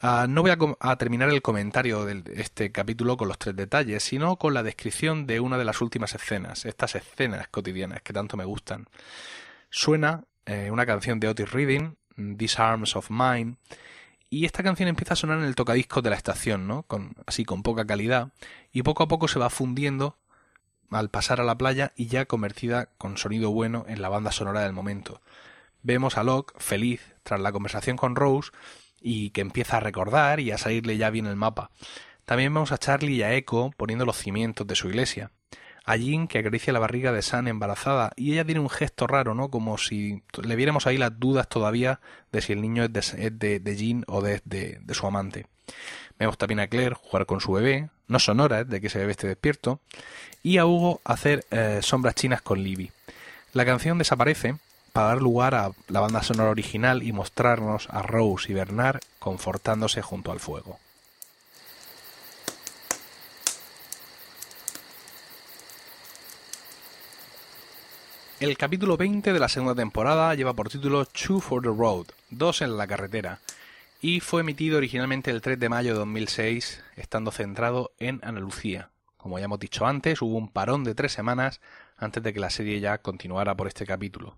Ah, 0.00 0.26
no 0.28 0.42
voy 0.42 0.50
a, 0.80 0.96
terminar 0.96 1.30
el 1.30 1.40
comentario 1.40 2.04
de 2.04 2.22
este 2.34 2.70
capítulo 2.72 3.16
con 3.16 3.28
los 3.28 3.38
tres 3.38 3.56
detalles, 3.56 4.02
sino 4.02 4.36
con 4.36 4.52
la 4.52 4.62
descripción 4.62 5.26
de 5.26 5.40
una 5.40 5.56
de 5.56 5.64
las 5.64 5.80
últimas 5.80 6.14
escenas, 6.14 6.66
estas 6.66 6.94
escenas 6.94 7.48
cotidianas 7.48 8.02
que 8.02 8.12
tanto 8.12 8.36
me 8.36 8.44
gustan. 8.44 8.86
Suena 9.70 10.24
eh, 10.44 10.70
una 10.70 10.84
canción 10.84 11.20
de 11.20 11.28
Otis 11.28 11.52
Reading, 11.52 11.94
These 12.36 12.60
Arms 12.60 12.96
of 12.96 13.08
Mine, 13.08 13.56
Y 14.34 14.46
esta 14.46 14.64
canción 14.64 14.88
empieza 14.88 15.14
a 15.14 15.16
sonar 15.16 15.38
en 15.38 15.44
el 15.44 15.54
tocadiscos 15.54 16.02
de 16.02 16.10
la 16.10 16.16
estación, 16.16 16.66
¿no? 16.66 16.82
Con, 16.82 17.14
así 17.24 17.44
con 17.44 17.62
poca 17.62 17.86
calidad. 17.86 18.32
Y 18.72 18.82
poco 18.82 19.04
a 19.04 19.06
poco 19.06 19.28
se 19.28 19.38
va 19.38 19.48
fundiendo 19.48 20.16
al 20.90 21.08
pasar 21.08 21.40
a 21.40 21.44
la 21.44 21.56
playa 21.56 21.92
y 21.94 22.08
ya 22.08 22.24
convertida 22.26 22.86
con 22.98 23.16
sonido 23.16 23.52
bueno 23.52 23.84
en 23.86 24.02
la 24.02 24.08
banda 24.08 24.32
sonora 24.32 24.62
del 24.62 24.72
momento. 24.72 25.20
Vemos 25.84 26.18
a 26.18 26.24
Locke 26.24 26.52
feliz 26.58 27.14
tras 27.22 27.38
la 27.38 27.52
conversación 27.52 27.96
con 27.96 28.16
Rose 28.16 28.50
y 29.00 29.30
que 29.30 29.40
empieza 29.40 29.76
a 29.76 29.80
recordar 29.80 30.40
y 30.40 30.50
a 30.50 30.58
salirle 30.58 30.96
ya 30.96 31.10
bien 31.10 31.26
el 31.26 31.36
mapa. 31.36 31.70
También 32.24 32.52
vemos 32.52 32.72
a 32.72 32.78
Charlie 32.78 33.14
y 33.14 33.22
a 33.22 33.34
Echo 33.34 33.70
poniendo 33.76 34.04
los 34.04 34.16
cimientos 34.16 34.66
de 34.66 34.74
su 34.74 34.88
iglesia. 34.88 35.30
A 35.84 35.96
Jean 35.96 36.28
que 36.28 36.38
acaricia 36.38 36.72
la 36.72 36.78
barriga 36.78 37.12
de 37.12 37.22
San 37.22 37.46
embarazada 37.46 38.12
y 38.16 38.32
ella 38.32 38.44
tiene 38.44 38.60
un 38.60 38.70
gesto 38.70 39.06
raro, 39.06 39.34
¿no? 39.34 39.50
Como 39.50 39.76
si 39.76 40.22
le 40.42 40.56
viéramos 40.56 40.86
ahí 40.86 40.96
las 40.96 41.18
dudas 41.18 41.48
todavía 41.48 42.00
de 42.32 42.40
si 42.40 42.52
el 42.52 42.62
niño 42.62 42.84
es 42.84 42.92
de, 42.92 43.60
de, 43.60 43.76
Jean 43.76 44.04
o 44.06 44.22
de, 44.22 44.40
de, 44.44 44.94
su 44.94 45.06
amante. 45.06 45.46
Vemos 46.18 46.38
también 46.38 46.60
a 46.60 46.68
Claire 46.68 46.94
jugar 46.94 47.26
con 47.26 47.40
su 47.40 47.52
bebé, 47.52 47.90
no 48.08 48.18
son 48.18 48.40
horas 48.40 48.68
de 48.68 48.80
que 48.80 48.86
ese 48.86 48.98
bebé 48.98 49.12
esté 49.12 49.26
despierto, 49.26 49.80
y 50.42 50.58
a 50.58 50.66
Hugo 50.66 51.00
hacer 51.04 51.44
eh, 51.50 51.80
sombras 51.82 52.14
chinas 52.14 52.40
con 52.40 52.62
Libby. 52.62 52.90
La 53.52 53.64
canción 53.64 53.98
desaparece 53.98 54.56
para 54.94 55.08
dar 55.08 55.22
lugar 55.22 55.54
a 55.54 55.72
la 55.88 56.00
banda 56.00 56.22
sonora 56.22 56.50
original 56.50 57.02
y 57.02 57.12
mostrarnos 57.12 57.88
a 57.90 58.00
Rose 58.02 58.50
y 58.52 58.54
Bernard 58.54 59.00
confortándose 59.18 60.02
junto 60.02 60.30
al 60.30 60.38
fuego. 60.38 60.78
El 68.40 68.58
capítulo 68.58 68.96
20 68.96 69.32
de 69.32 69.38
la 69.38 69.48
segunda 69.48 69.76
temporada 69.76 70.34
lleva 70.34 70.54
por 70.54 70.68
título 70.68 71.06
Two 71.06 71.38
for 71.38 71.62
the 71.62 71.68
Road, 71.68 72.06
dos 72.30 72.62
en 72.62 72.76
la 72.76 72.88
carretera, 72.88 73.38
y 74.00 74.18
fue 74.18 74.40
emitido 74.40 74.76
originalmente 74.76 75.30
el 75.30 75.40
3 75.40 75.58
de 75.58 75.68
mayo 75.68 75.92
de 75.92 76.00
2006, 76.00 76.82
estando 76.96 77.30
centrado 77.30 77.92
en 78.00 78.20
Ana 78.24 78.40
Lucía. 78.40 78.90
Como 79.16 79.38
ya 79.38 79.44
hemos 79.44 79.60
dicho 79.60 79.86
antes, 79.86 80.20
hubo 80.20 80.36
un 80.36 80.48
parón 80.48 80.82
de 80.82 80.96
tres 80.96 81.12
semanas 81.12 81.60
antes 81.96 82.24
de 82.24 82.34
que 82.34 82.40
la 82.40 82.50
serie 82.50 82.80
ya 82.80 82.98
continuara 82.98 83.56
por 83.56 83.68
este 83.68 83.86
capítulo. 83.86 84.36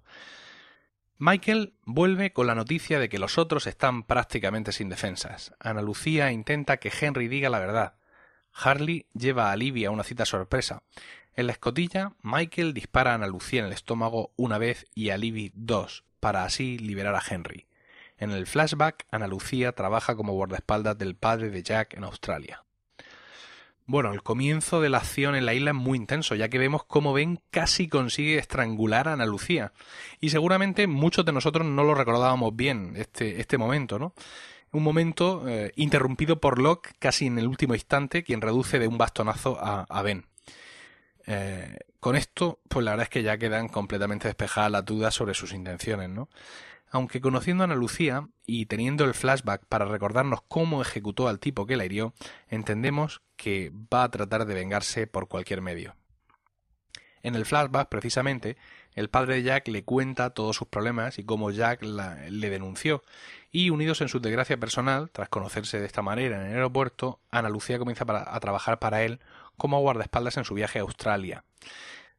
Michael 1.17 1.73
vuelve 1.87 2.35
con 2.35 2.47
la 2.47 2.55
noticia 2.55 2.99
de 2.99 3.09
que 3.09 3.19
los 3.19 3.39
otros 3.39 3.67
están 3.67 4.03
prácticamente 4.03 4.73
sin 4.73 4.91
defensas. 4.91 5.55
Ana 5.59 5.81
Lucía 5.81 6.31
intenta 6.33 6.77
que 6.77 6.93
Henry 7.01 7.29
diga 7.29 7.49
la 7.49 7.61
verdad. 7.61 7.95
Harley 8.57 9.07
lleva 9.13 9.53
a 9.53 9.57
Livia 9.57 9.89
a 9.89 9.91
una 9.91 10.05
cita 10.05 10.25
sorpresa. 10.25 10.83
En 11.35 11.47
la 11.47 11.53
escotilla, 11.53 12.13
Michael 12.23 12.73
dispara 12.73 13.13
a 13.13 13.15
Ana 13.15 13.27
Lucía 13.27 13.61
en 13.61 13.67
el 13.67 13.73
estómago 13.73 14.33
una 14.37 14.57
vez 14.57 14.87
y 14.95 15.11
a 15.11 15.19
Libby 15.19 15.53
dos, 15.55 16.05
para 16.19 16.45
así 16.45 16.79
liberar 16.79 17.15
a 17.15 17.23
Henry. 17.29 17.67
En 18.19 18.31
el 18.31 18.47
flashback, 18.47 19.07
Ana 19.11 19.27
Lucía 19.27 19.73
trabaja 19.73 20.17
como 20.17 20.33
guardaespaldas 20.33 20.97
del 20.97 21.17
padre 21.17 21.51
de 21.51 21.63
Jack 21.63 21.95
en 21.95 22.05
Australia. 22.05 22.65
Bueno, 23.89 24.13
el 24.13 24.23
comienzo 24.23 24.81
de 24.81 24.89
la 24.89 24.99
acción 24.99 25.37
en 25.37 25.47
la 25.47 25.55
isla 25.55 25.71
es 25.71 25.77
muy 25.77 25.97
intenso, 25.97 26.35
ya 26.35 26.49
que 26.49 26.59
vemos 26.59 26.83
cómo 26.85 27.13
Ben 27.13 27.41
casi 27.51 27.87
consigue 27.89 28.39
estrangular 28.39 29.07
a 29.07 29.13
Ana 29.13 29.27
Lucía. 29.27 29.73
Y 30.19 30.31
seguramente 30.31 30.89
muchos 30.89 31.25
de 31.25 31.33
nosotros 31.33 31.67
no 31.67 31.85
lo 31.85 31.95
recordábamos 31.95 32.57
bien, 32.57 32.95
este, 32.97 33.41
este 33.41 33.59
momento, 33.59 33.99
¿no? 33.99 34.13
Un 34.77 34.83
momento 34.83 35.49
eh, 35.49 35.73
interrumpido 35.77 36.39
por 36.39 36.59
Locke 36.59 36.91
casi 36.99 37.29
en 37.29 37.39
el 37.39 37.47
último 37.47 37.73
instante, 37.73 38.23
quien 38.23 38.43
reduce 38.43 38.79
de 38.79 38.87
un 38.87 38.99
bastonazo 38.99 39.57
a, 39.59 40.03
Ben. 40.03 40.27
Eh, 41.27 41.79
con 41.99 42.15
esto, 42.15 42.61
pues 42.69 42.85
la 42.85 42.91
verdad 42.91 43.05
es 43.05 43.09
que 43.09 43.23
ya 43.23 43.39
quedan 43.39 43.71
completamente 43.71 44.29
despejadas 44.29 44.71
las 44.71 44.85
dudas 44.85 45.15
sobre 45.15 45.33
sus 45.33 45.55
intenciones, 45.55 46.11
¿no? 46.11 46.29
Aunque 46.91 47.23
conociendo 47.23 47.63
a 47.63 47.65
Ana 47.65 47.75
Lucía 47.75 48.29
y 48.45 48.67
teniendo 48.67 49.07
el 49.07 49.15
flashback 49.15 49.65
para 49.65 49.87
recordarnos 49.87 50.41
cómo 50.47 50.83
ejecutó 50.83 51.27
al 51.27 51.41
tipo 51.41 51.65
que 51.65 51.79
la 51.79 51.87
hirió, 51.87 52.13
entendemos 52.49 53.23
que 53.37 53.73
va 53.73 54.03
a 54.05 54.11
tratar 54.11 54.45
de 54.45 54.53
vengarse 54.53 55.07
por 55.07 55.27
cualquier 55.27 55.63
medio. 55.63 55.97
En 57.23 57.35
el 57.35 57.47
flashback, 57.47 57.89
precisamente, 57.89 58.59
el 58.97 59.11
padre 59.11 59.35
de 59.37 59.43
Jack 59.43 59.69
le 59.69 59.85
cuenta 59.85 60.31
todos 60.31 60.57
sus 60.57 60.67
problemas 60.67 61.19
y 61.19 61.25
cómo 61.25 61.51
Jack 61.51 61.83
le 61.83 62.51
denunció. 62.51 63.05
Y 63.53 63.71
unidos 63.71 64.01
en 64.01 64.09
su 64.09 64.21
desgracia 64.21 64.57
personal, 64.57 65.11
tras 65.11 65.29
conocerse 65.29 65.79
de 65.79 65.87
esta 65.87 66.03
manera 66.03 66.37
en 66.41 66.49
el 66.49 66.55
aeropuerto, 66.55 67.21
Ana 67.31 67.51
Lucía 67.51 67.79
comienza 67.79 68.05
a 68.09 68.41
trabajar 68.41 68.79
para 68.79 69.03
él 69.05 69.21
como 69.59 69.81
guardaespaldas 69.81 70.39
en 70.39 70.45
su 70.45 70.55
viaje 70.55 70.79
a 70.79 70.83
Australia, 70.83 71.45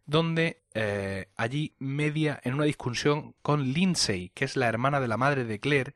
donde 0.05 0.61
eh, 0.75 1.29
allí 1.35 1.73
media 1.79 2.39
en 2.43 2.53
una 2.53 2.65
discusión 2.65 3.33
con 3.41 3.73
Lindsay, 3.73 4.29
que 4.35 4.45
es 4.45 4.55
la 4.55 4.67
hermana 4.67 4.99
de 4.99 5.07
la 5.07 5.17
madre 5.17 5.45
de 5.45 5.59
Claire, 5.59 5.95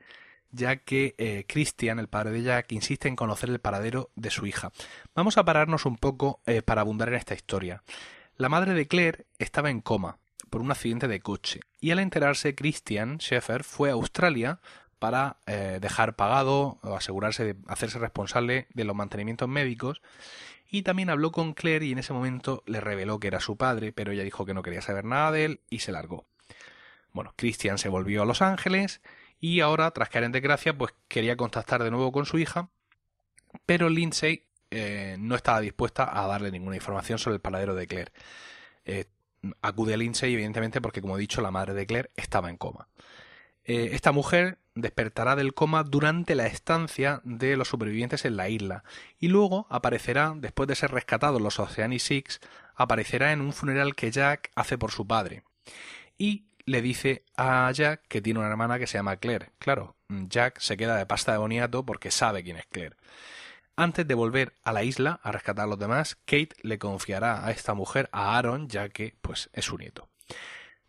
ya 0.51 0.77
que 0.77 1.13
eh, 1.19 1.45
Christian, 1.47 2.00
el 2.00 2.07
padre 2.07 2.31
de 2.31 2.41
Jack, 2.41 2.71
insiste 2.71 3.07
en 3.07 3.15
conocer 3.15 3.50
el 3.50 3.59
paradero 3.59 4.09
de 4.15 4.31
su 4.31 4.47
hija. 4.47 4.71
Vamos 5.13 5.38
a 5.38 5.45
pararnos 5.45 5.85
un 5.85 5.97
poco 5.97 6.41
eh, 6.47 6.63
para 6.63 6.81
abundar 6.81 7.09
en 7.09 7.15
esta 7.15 7.35
historia. 7.35 7.83
La 8.35 8.50
madre 8.50 8.73
de 8.73 8.88
Claire 8.88 9.27
estaba 9.38 9.69
en 9.69 9.81
coma 9.81 10.17
por 10.51 10.62
un 10.62 10.70
accidente 10.70 11.08
de 11.08 11.20
coche 11.20 11.62
y 11.79 11.89
al 11.89 11.98
enterarse 11.98 12.53
Christian 12.53 13.17
Schaeffer 13.17 13.63
fue 13.63 13.89
a 13.89 13.93
Australia 13.93 14.60
para 15.00 15.38
dejar 15.48 16.15
pagado 16.15 16.77
o 16.84 16.96
asegurarse 16.96 17.43
de 17.43 17.55
hacerse 17.65 17.98
responsable 17.98 18.67
de 18.75 18.84
los 18.84 18.96
mantenimientos 18.96 19.50
médicos 19.50 20.00
y 20.74 20.84
también 20.84 21.10
habló 21.10 21.31
con 21.31 21.53
Claire 21.53 21.86
y 21.86 21.91
en 21.91 21.98
ese 21.98 22.13
momento 22.13 22.63
le 22.65 22.79
reveló 22.79 23.20
que 23.20 23.27
era 23.27 23.41
su 23.41 23.58
padre, 23.58 23.91
pero 23.91 24.13
ella 24.13 24.24
dijo 24.24 24.46
que 24.46 24.53
no 24.53 24.63
quería 24.63 24.81
saber 24.81 25.03
nada 25.03 25.31
de 25.31 25.46
él 25.46 25.62
y 25.70 25.79
se 25.79 25.91
largó. 25.91 26.25
Bueno, 27.12 27.34
Christian 27.36 27.77
se 27.77 27.89
volvió 27.89 28.22
a 28.22 28.25
Los 28.25 28.41
Ángeles 28.41 29.01
y 29.38 29.60
ahora, 29.60 29.91
tras 29.91 30.08
caer 30.08 30.24
en 30.24 30.31
desgracia, 30.31 30.77
pues 30.77 30.93
quería 31.10 31.36
contactar 31.36 31.84
de 31.84 31.91
nuevo 31.91 32.13
con 32.13 32.25
su 32.25 32.39
hija, 32.39 32.70
pero 33.65 33.89
Lindsay 33.89 34.46
eh, 34.72 35.17
no 35.20 35.36
estaba 35.36 35.60
dispuesta 35.60 36.10
a 36.10 36.25
darle 36.25 36.51
ninguna 36.51 36.77
información 36.77 37.20
sobre 37.20 37.36
el 37.36 37.41
paradero 37.41 37.75
de 37.75 37.88
Claire. 37.88 38.13
Eh, 38.86 39.05
acude 39.62 39.98
Lindsay, 39.98 40.33
evidentemente, 40.33 40.81
porque 40.81 41.01
como 41.01 41.17
he 41.17 41.19
dicho, 41.19 41.41
la 41.41 41.51
madre 41.51 41.74
de 41.74 41.86
Claire 41.86 42.12
estaba 42.15 42.50
en 42.50 42.57
coma. 42.57 42.88
Eh, 43.63 43.89
esta 43.93 44.12
mujer 44.12 44.57
despertará 44.74 45.36
del 45.36 45.53
coma 45.53 45.83
durante 45.83 46.33
la 46.36 46.48
estancia 46.48 47.21
de 47.24 47.55
los 47.57 47.67
supervivientes 47.67 48.25
en 48.25 48.38
la 48.38 48.50
isla 48.50 48.83
y 49.19 49.27
luego 49.27 49.67
aparecerá, 49.69 50.33
después 50.36 50.67
de 50.67 50.75
ser 50.75 50.91
rescatado 50.91 51.38
en 51.38 51.43
los 51.43 51.60
Oceanic 51.60 52.00
Six, 52.00 52.39
aparecerá 52.75 53.31
en 53.33 53.41
un 53.41 53.53
funeral 53.53 53.95
que 53.95 54.12
Jack 54.12 54.51
hace 54.55 54.77
por 54.77 54.91
su 54.91 55.05
padre. 55.05 55.43
Y 56.17 56.45
le 56.65 56.81
dice 56.81 57.24
a 57.36 57.71
Jack 57.71 58.01
que 58.07 58.21
tiene 58.21 58.39
una 58.39 58.50
hermana 58.50 58.79
que 58.79 58.88
se 58.88 58.98
llama 58.98 59.17
Claire. 59.17 59.51
Claro, 59.60 59.95
Jack 60.10 60.60
se 60.60 60.77
queda 60.77 60.95
de 60.95 61.05
pasta 61.05 61.31
de 61.31 61.38
boniato 61.38 61.86
porque 61.86 62.12
sabe 62.12 62.43
quién 62.43 62.57
es 62.57 62.65
Claire. 62.67 62.95
Antes 63.81 64.07
de 64.07 64.13
volver 64.13 64.53
a 64.63 64.73
la 64.73 64.83
isla 64.83 65.19
a 65.23 65.31
rescatar 65.31 65.65
a 65.65 65.67
los 65.67 65.79
demás, 65.79 66.15
Kate 66.25 66.51
le 66.61 66.77
confiará 66.77 67.43
a 67.43 67.50
esta 67.50 67.73
mujer 67.73 68.09
a 68.11 68.38
Aaron, 68.38 68.69
ya 68.69 68.89
que 68.89 69.15
pues 69.23 69.50
es 69.53 69.65
su 69.65 69.75
nieto. 69.75 70.07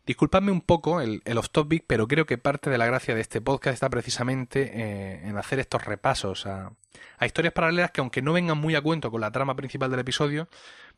Disculpadme 0.04 0.52
un 0.52 0.60
poco 0.60 1.00
el, 1.00 1.22
off 1.38 1.48
topic, 1.48 1.84
pero 1.86 2.06
creo 2.06 2.26
que 2.26 2.36
parte 2.36 2.68
de 2.68 2.76
la 2.76 2.84
gracia 2.84 3.14
de 3.14 3.22
este 3.22 3.40
podcast 3.40 3.72
está 3.72 3.88
precisamente 3.88 4.72
eh, 4.74 5.26
en 5.26 5.38
hacer 5.38 5.58
estos 5.58 5.86
repasos 5.86 6.44
a, 6.44 6.72
historias 7.24 7.54
paralelas 7.54 7.92
que, 7.92 8.02
aunque 8.02 8.20
no 8.20 8.34
vengan 8.34 8.58
muy 8.58 8.74
a 8.74 8.82
cuento 8.82 9.10
con 9.10 9.22
la 9.22 9.32
trama 9.32 9.56
principal 9.56 9.90
del 9.90 10.00
episodio, 10.00 10.50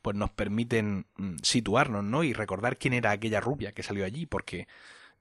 pues 0.02 0.16
nos 0.16 0.30
permiten 0.30 1.06
mm, 1.16 1.36
situarnos, 1.44 2.02
¿no? 2.02 2.24
Y 2.24 2.32
recordar 2.32 2.76
quién 2.76 2.94
era 2.94 3.12
aquella 3.12 3.38
rubia 3.40 3.70
que 3.70 3.84
salió 3.84 4.04
allí, 4.04 4.26
porque 4.26 4.66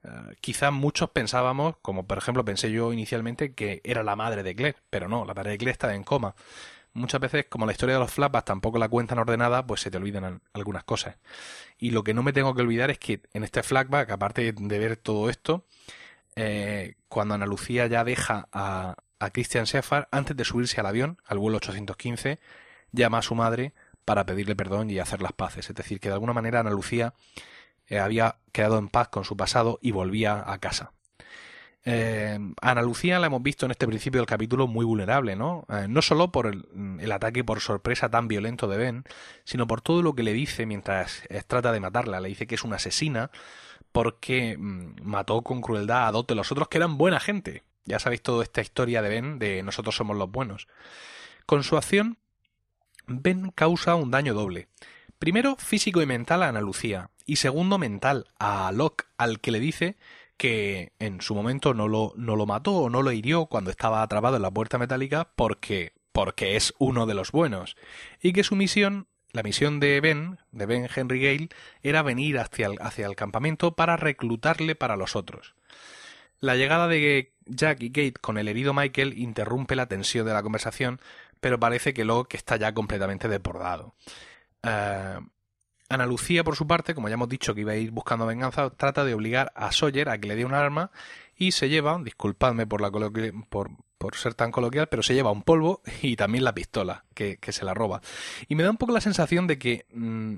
eh, 0.04 0.36
quizás 0.42 0.72
muchos 0.72 1.10
pensábamos, 1.12 1.76
como 1.82 2.06
por 2.08 2.18
ejemplo 2.18 2.46
pensé 2.46 2.72
yo 2.72 2.94
inicialmente, 2.94 3.54
que 3.54 3.82
era 3.84 4.04
la 4.04 4.16
madre 4.16 4.44
de 4.44 4.56
Claire, 4.56 4.78
pero 4.90 5.08
no, 5.08 5.26
la 5.26 5.34
madre 5.34 5.52
de 5.52 5.58
Claire 5.58 5.72
estaba 5.74 5.96
en 5.96 6.04
coma 6.04 6.36
muchas 6.94 7.20
veces, 7.20 7.46
como 7.50 7.66
la 7.66 7.72
historia 7.72 7.96
de 7.96 8.00
los 8.02 8.12
flashbacks 8.12 8.46
tampoco 8.46 8.78
la 8.78 8.88
cuentan 8.90 9.20
ordenada, 9.20 9.66
pues 9.66 9.82
se 9.82 9.92
te 9.92 9.98
olvidan 9.98 10.42
algunas 10.54 10.84
cosas. 10.84 11.18
Y 11.78 11.92
lo 11.92 12.04
que 12.04 12.14
no 12.14 12.24
me 12.24 12.34
tengo 12.34 12.56
que 12.56 12.62
olvidar 12.62 12.92
es 12.92 13.00
que 13.00 13.22
en 13.34 13.44
este 13.44 13.64
flashback, 13.64 14.12
aparte 14.12 14.54
de 14.54 14.80
ver 14.80 14.98
todo 14.98 15.30
esto, 15.30 15.66
eh, 16.36 16.96
cuando 17.08 17.34
Ana 17.36 17.46
Lucía 17.46 17.88
ya 17.88 18.04
deja 18.04 18.48
a, 18.52 18.96
a 19.20 19.30
Christian 19.32 19.66
Shepard, 19.66 20.08
antes 20.12 20.36
de 20.38 20.46
subirse 20.46 20.80
al 20.80 20.86
avión, 20.88 21.18
al 21.26 21.40
vuelo 21.40 21.58
815, 21.58 22.40
llama 22.92 23.20
a 23.20 23.22
su 23.22 23.36
madre 23.36 23.74
para 24.06 24.26
pedirle 24.26 24.56
perdón 24.56 24.90
y 24.90 25.00
hacer 25.00 25.22
las 25.22 25.34
paces. 25.34 25.70
Es 25.70 25.76
decir, 25.76 26.00
que 26.00 26.10
de 26.10 26.16
alguna 26.16 26.34
manera 26.34 26.60
Ana 26.60 26.72
Lucía 26.72 27.14
había 27.90 28.38
quedado 28.52 28.78
en 28.78 28.90
paz 28.90 29.10
con 29.10 29.24
su 29.24 29.38
pasado 29.38 29.80
y 29.82 29.92
volvía 29.92 30.44
a 30.46 30.58
casa. 30.60 30.94
Eh, 31.86 32.40
Ana 32.62 32.82
Lucía 32.82 33.20
la 33.20 33.28
hemos 33.28 33.44
visto 33.44 33.66
en 33.66 33.72
este 33.72 33.88
principio 33.88 34.22
del 34.22 34.25
capítulo 34.25 34.68
muy 34.68 34.86
vulnerable, 34.86 35.36
¿no? 35.36 35.66
Eh, 35.70 35.88
no 35.90 36.02
solo 36.02 36.32
por 36.32 36.48
el, 36.48 37.12
ataque 37.12 37.44
por 37.44 37.60
sorpresa 37.60 38.10
tan 38.10 38.28
violento 38.28 38.68
de 38.68 38.78
Ben, 38.78 39.04
sino 39.44 39.68
por 39.68 39.82
todo 39.82 40.02
lo 40.02 40.16
que 40.16 40.24
le 40.24 40.32
dice 40.32 40.66
mientras 40.66 41.24
eh, 41.30 41.42
trata 41.46 41.72
de 41.72 41.82
matarla. 41.82 42.22
Le 42.22 42.30
dice 42.30 42.48
que 42.48 42.56
es 42.56 42.63
una 42.63 42.78
asesina 42.78 43.32
porque 43.92 44.58
mm, 44.58 45.02
mató 45.04 45.42
con 45.42 45.62
crueldad 45.62 46.08
a 46.08 46.12
dos 46.12 46.25
de 46.28 46.36
los 46.36 46.52
otros 46.52 46.70
que 46.70 46.78
eran 46.78 46.98
buena 46.98 47.20
gente. 47.20 47.63
Ya 47.86 48.00
sabéis 48.00 48.22
toda 48.22 48.44
esta 48.44 48.62
historia 48.62 49.02
de 49.02 49.10
Ben 49.10 49.40
de 49.40 49.62
nosotros 49.62 49.96
somos 49.96 50.16
los 50.18 50.32
buenos. 50.32 50.68
Con 51.46 51.63
su 51.63 51.75
acción, 51.75 52.18
Ben 53.08 53.52
causa 53.52 53.96
un 53.96 54.10
daño 54.10 54.34
doble. 54.34 54.70
Primero, 55.24 55.56
físico 55.56 56.01
y 56.01 56.06
mental 56.06 56.44
a 56.44 56.50
Ana 56.50 56.60
Lucía, 56.60 57.10
y 57.25 57.38
segundo, 57.38 57.77
mental 57.77 58.27
a 58.39 58.74
Locke, 58.74 59.06
al 59.15 59.39
que 59.39 59.51
le 59.51 59.62
dice 59.62 59.96
que 60.36 60.92
en 61.00 61.22
su 61.22 61.34
momento 61.34 61.74
no 61.74 61.88
lo, 61.88 62.12
no 62.18 62.36
lo 62.36 62.46
mató 62.46 62.74
o 62.74 62.89
no 62.89 63.01
lo 63.01 63.13
hirió 63.13 63.46
cuando 63.46 63.72
estaba 63.72 64.01
atrapado 64.01 64.36
en 64.36 64.42
la 64.42 64.51
puerta 64.51 64.77
metálica 64.77 65.30
porque, 65.38 65.94
porque 66.12 66.58
es 66.58 66.74
uno 66.77 67.06
de 67.06 67.13
los 67.13 67.32
buenos. 67.32 67.77
Y 68.22 68.34
que 68.34 68.44
su 68.44 68.58
misión, 68.58 69.08
la 69.32 69.44
misión 69.44 69.80
de 69.80 70.01
Ben, 70.01 70.39
de 70.51 70.65
Ben 70.65 70.89
Henry 70.94 71.22
Gale, 71.22 71.48
era 71.84 72.01
venir 72.01 72.38
hacia 72.38 72.68
el, 72.68 72.75
hacia 72.82 73.06
el 73.06 73.15
campamento 73.15 73.77
para 73.77 73.96
reclutarle 73.96 74.75
para 74.75 74.98
los 74.98 75.15
otros. 75.15 75.56
La 76.42 76.58
llegada 76.58 76.89
de 76.89 77.32
Jack 77.46 77.82
y 77.82 77.92
Kate 77.92 78.20
con 78.20 78.38
el 78.38 78.50
herido 78.50 78.74
Michael 78.74 79.18
interrumpe 79.18 79.77
la 79.77 79.88
tensión 79.88 80.25
de 80.25 80.34
la 80.34 80.44
conversación, 80.44 81.00
pero 81.39 81.62
parece 81.62 81.94
que 81.94 82.03
Locke 82.03 82.36
está 82.36 82.58
ya 82.58 82.74
completamente 82.74 83.30
desbordado. 83.30 83.96
Eh, 84.63 85.20
Ana 85.89 86.05
Lucía, 86.05 86.43
por 86.43 86.55
su 86.55 86.65
parte, 86.65 86.96
como 86.96 87.08
ya 87.08 87.13
hemos 87.13 87.29
dicho 87.29 87.53
que 87.53 87.62
iba 87.62 87.74
a 87.74 87.75
ir 87.75 87.91
buscando 87.91 88.25
venganza, 88.25 88.70
trata 88.72 89.05
de 89.05 89.13
obligar 89.13 89.51
a 89.55 89.72
Sawyer 89.72 90.10
a 90.10 90.17
que 90.17 90.27
le 90.27 90.36
dé 90.36 90.46
un 90.46 90.53
arma 90.53 90.91
y 91.36 91.51
se 91.51 91.70
lleva, 91.70 92.00
disculpadme 92.01 92.65
por, 92.65 92.82
la 92.82 92.89
por, 93.50 93.70
por 93.98 94.15
ser 94.15 94.34
tan 94.34 94.51
coloquial, 94.51 94.88
pero 94.88 95.03
se 95.03 95.13
lleva 95.13 95.32
un 95.32 95.43
polvo 95.43 95.82
y 96.01 96.15
también 96.15 96.43
la 96.43 96.53
pistola, 96.53 97.05
que, 97.13 97.38
se 97.41 97.65
la 97.65 97.74
roba. 97.74 98.01
Y 98.48 98.55
me 98.55 98.63
da 98.63 98.72
un 98.72 98.77
poco 98.77 98.91
la 98.91 99.01
sensación 99.01 99.48
de 99.48 99.58
que 99.58 99.86
mm, 99.93 100.36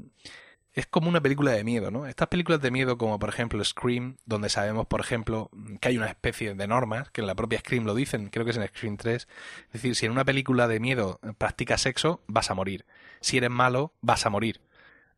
es 0.75 0.85
como 0.85 1.07
una 1.07 1.21
película 1.21 1.51
de 1.51 1.63
miedo, 1.63 1.89
¿no? 1.89 2.05
Estas 2.05 2.27
películas 2.27 2.61
de 2.61 2.69
miedo 2.69 2.97
como 2.97 3.17
por 3.17 3.29
ejemplo 3.29 3.63
Scream, 3.63 4.17
donde 4.25 4.49
sabemos, 4.49 4.85
por 4.85 4.99
ejemplo, 4.99 5.49
que 5.79 5.87
hay 5.87 5.97
una 5.97 6.07
especie 6.07 6.53
de 6.53 6.67
normas, 6.67 7.09
que 7.11 7.21
en 7.21 7.27
la 7.27 7.35
propia 7.35 7.59
Scream 7.59 7.85
lo 7.85 7.95
dicen, 7.95 8.29
creo 8.29 8.43
que 8.43 8.51
es 8.51 8.57
en 8.57 8.67
Scream 8.67 8.97
3, 8.97 9.27
es 9.67 9.73
decir, 9.73 9.95
si 9.95 10.05
en 10.05 10.11
una 10.11 10.25
película 10.25 10.67
de 10.67 10.81
miedo 10.81 11.21
practicas 11.37 11.81
sexo, 11.81 12.21
vas 12.27 12.51
a 12.51 12.55
morir. 12.55 12.85
Si 13.21 13.37
eres 13.37 13.49
malo, 13.49 13.93
vas 14.01 14.25
a 14.25 14.29
morir. 14.29 14.59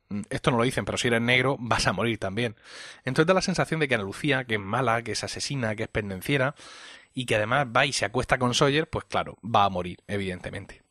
Mm, 0.09 0.21
esto 0.29 0.51
no 0.51 0.57
lo 0.57 0.63
dicen, 0.63 0.85
pero 0.85 0.99
si 0.99 1.07
eres 1.07 1.21
negro 1.21 1.57
vas 1.59 1.87
a 1.87 1.93
morir 1.93 2.19
también. 2.19 2.55
Entonces 3.03 3.27
da 3.27 3.33
la 3.33 3.41
sensación 3.41 3.79
de 3.79 3.87
que 3.87 3.95
Ana 3.95 4.03
Lucía, 4.03 4.45
que 4.45 4.55
es 4.55 4.61
mala, 4.61 5.01
que 5.01 5.13
es 5.13 5.23
asesina, 5.23 5.75
que 5.75 5.83
es 5.83 5.89
pendenciera, 5.89 6.53
y 7.15 7.25
que 7.25 7.35
además 7.35 7.67
va 7.75 7.87
y 7.87 7.93
se 7.93 8.05
acuesta 8.05 8.37
con 8.37 8.53
Sawyer, 8.53 8.87
pues 8.87 9.05
claro, 9.05 9.39
va 9.43 9.65
a 9.65 9.69
morir, 9.69 9.99
evidentemente. 10.07 10.86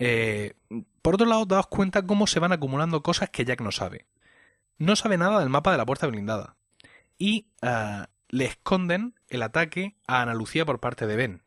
Eh, 0.00 0.54
por 1.02 1.14
otro 1.14 1.26
lado, 1.26 1.44
daos 1.44 1.66
cuenta 1.68 2.06
cómo 2.06 2.26
se 2.26 2.40
van 2.40 2.52
acumulando 2.52 3.02
cosas 3.02 3.28
que 3.30 3.44
Jack 3.44 3.60
no 3.60 3.70
sabe. 3.70 4.06
No 4.78 4.96
sabe 4.96 5.18
nada 5.18 5.38
del 5.38 5.50
mapa 5.50 5.70
de 5.70 5.78
la 5.78 5.86
puerta 5.86 6.06
blindada. 6.06 6.56
Y 7.18 7.46
ah, 7.60 8.08
le 8.30 8.46
esconden 8.46 9.14
el 9.28 9.42
ataque 9.42 9.96
a 10.06 10.22
Ana 10.22 10.34
Lucía 10.34 10.64
por 10.64 10.80
parte 10.80 11.06
de 11.06 11.16
Ben. 11.16 11.42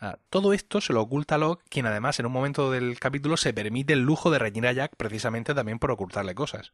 Ah, 0.00 0.18
todo 0.30 0.54
esto 0.54 0.80
se 0.80 0.94
lo 0.94 1.02
oculta 1.02 1.34
a 1.34 1.38
Locke, 1.38 1.64
quien 1.68 1.86
además 1.86 2.18
en 2.18 2.26
un 2.26 2.32
momento 2.32 2.70
del 2.70 2.98
capítulo 2.98 3.36
se 3.36 3.52
permite 3.52 3.92
el 3.92 4.00
lujo 4.00 4.30
de 4.30 4.38
reñir 4.38 4.66
a 4.66 4.72
Jack 4.72 4.96
precisamente 4.96 5.54
también 5.54 5.78
por 5.78 5.90
ocultarle 5.90 6.34
cosas. 6.34 6.72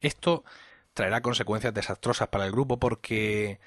Esto 0.00 0.44
traerá 0.92 1.22
consecuencias 1.22 1.72
desastrosas 1.72 2.28
para 2.28 2.46
el 2.46 2.52
grupo 2.52 2.80
porque, 2.80 3.60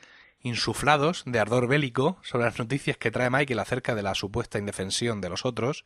insuflados 0.44 1.24
de 1.26 1.40
ardor 1.40 1.68
bélico 1.68 2.18
sobre 2.24 2.46
las 2.46 2.60
noticias 2.60 2.98
que 2.98 3.12
trae 3.12 3.30
Michael 3.30 3.60
acerca 3.60 3.96
de 3.96 4.04
la 4.04 4.16
supuesta 4.16 4.60
indefensión 4.60 5.22
de 5.22 5.30
los 5.30 5.46
otros, 5.46 5.84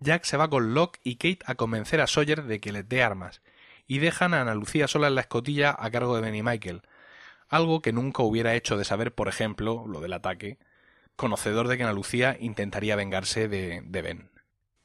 Jack 0.00 0.24
se 0.24 0.36
va 0.36 0.48
con 0.48 0.74
Locke 0.74 1.00
y 1.04 1.16
Kate 1.16 1.44
a 1.46 1.54
convencer 1.54 2.00
a 2.00 2.06
Sawyer 2.06 2.44
de 2.44 2.60
que 2.60 2.72
les 2.72 2.88
dé 2.88 3.02
armas, 3.02 3.42
y 3.86 3.98
dejan 3.98 4.34
a 4.34 4.40
Ana 4.40 4.54
Lucía 4.54 4.88
sola 4.88 5.08
en 5.08 5.14
la 5.14 5.22
escotilla 5.22 5.76
a 5.78 5.90
cargo 5.90 6.16
de 6.16 6.22
Ben 6.22 6.34
y 6.34 6.42
Michael, 6.42 6.82
algo 7.48 7.82
que 7.82 7.92
nunca 7.92 8.22
hubiera 8.22 8.54
hecho 8.54 8.76
de 8.76 8.84
saber, 8.84 9.14
por 9.14 9.28
ejemplo, 9.28 9.84
lo 9.86 10.00
del 10.00 10.14
ataque, 10.14 10.58
conocedor 11.16 11.68
de 11.68 11.76
que 11.76 11.82
Ana 11.82 11.92
Lucía 11.92 12.36
intentaría 12.40 12.96
vengarse 12.96 13.48
de, 13.48 13.82
Ben. 14.02 14.30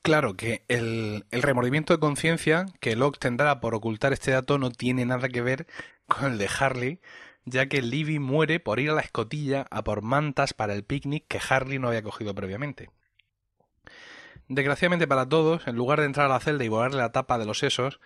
Claro 0.02 0.36
que 0.36 0.64
el, 0.68 1.26
el 1.32 1.42
remordimiento 1.42 1.94
de 1.94 2.00
conciencia 2.00 2.66
que 2.80 2.96
Locke 2.96 3.20
tendrá 3.20 3.60
por 3.60 3.76
ocultar 3.76 4.14
este 4.14 4.32
dato 4.32 4.58
no 4.58 4.72
tiene 4.72 5.06
nada 5.06 5.30
que 5.30 5.42
ver 5.42 5.68
con 6.08 6.32
el 6.32 6.38
de 6.38 6.50
Harley, 6.60 7.00
ya 7.48 7.68
que 7.68 7.82
Livy 7.82 8.20
muere 8.20 8.60
por 8.60 8.80
ir 8.82 8.90
a 8.90 8.94
la 8.94 9.02
escotilla 9.02 9.68
a 9.72 9.82
por 9.84 10.02
mantas 10.02 10.54
para 10.54 10.74
el 10.74 10.84
picnic 10.84 11.26
que 11.30 11.40
Harley 11.40 11.80
no 11.80 11.88
había 11.88 12.04
cogido 12.04 12.36
previamente. 12.36 12.90
Desgraciadamente 14.50 15.08
para 15.08 15.30
todos, 15.30 15.66
en 15.66 15.78
lugar 15.78 16.02
de 16.02 16.08
entrar 16.08 16.26
a 16.26 16.30
la 16.30 16.42
celda 16.42 16.66
y 16.66 16.68
volarle 16.68 16.98
la 16.98 17.14
tapa 17.14 17.38
de 17.38 17.46
los 17.46 17.60
sesos, 17.60 18.02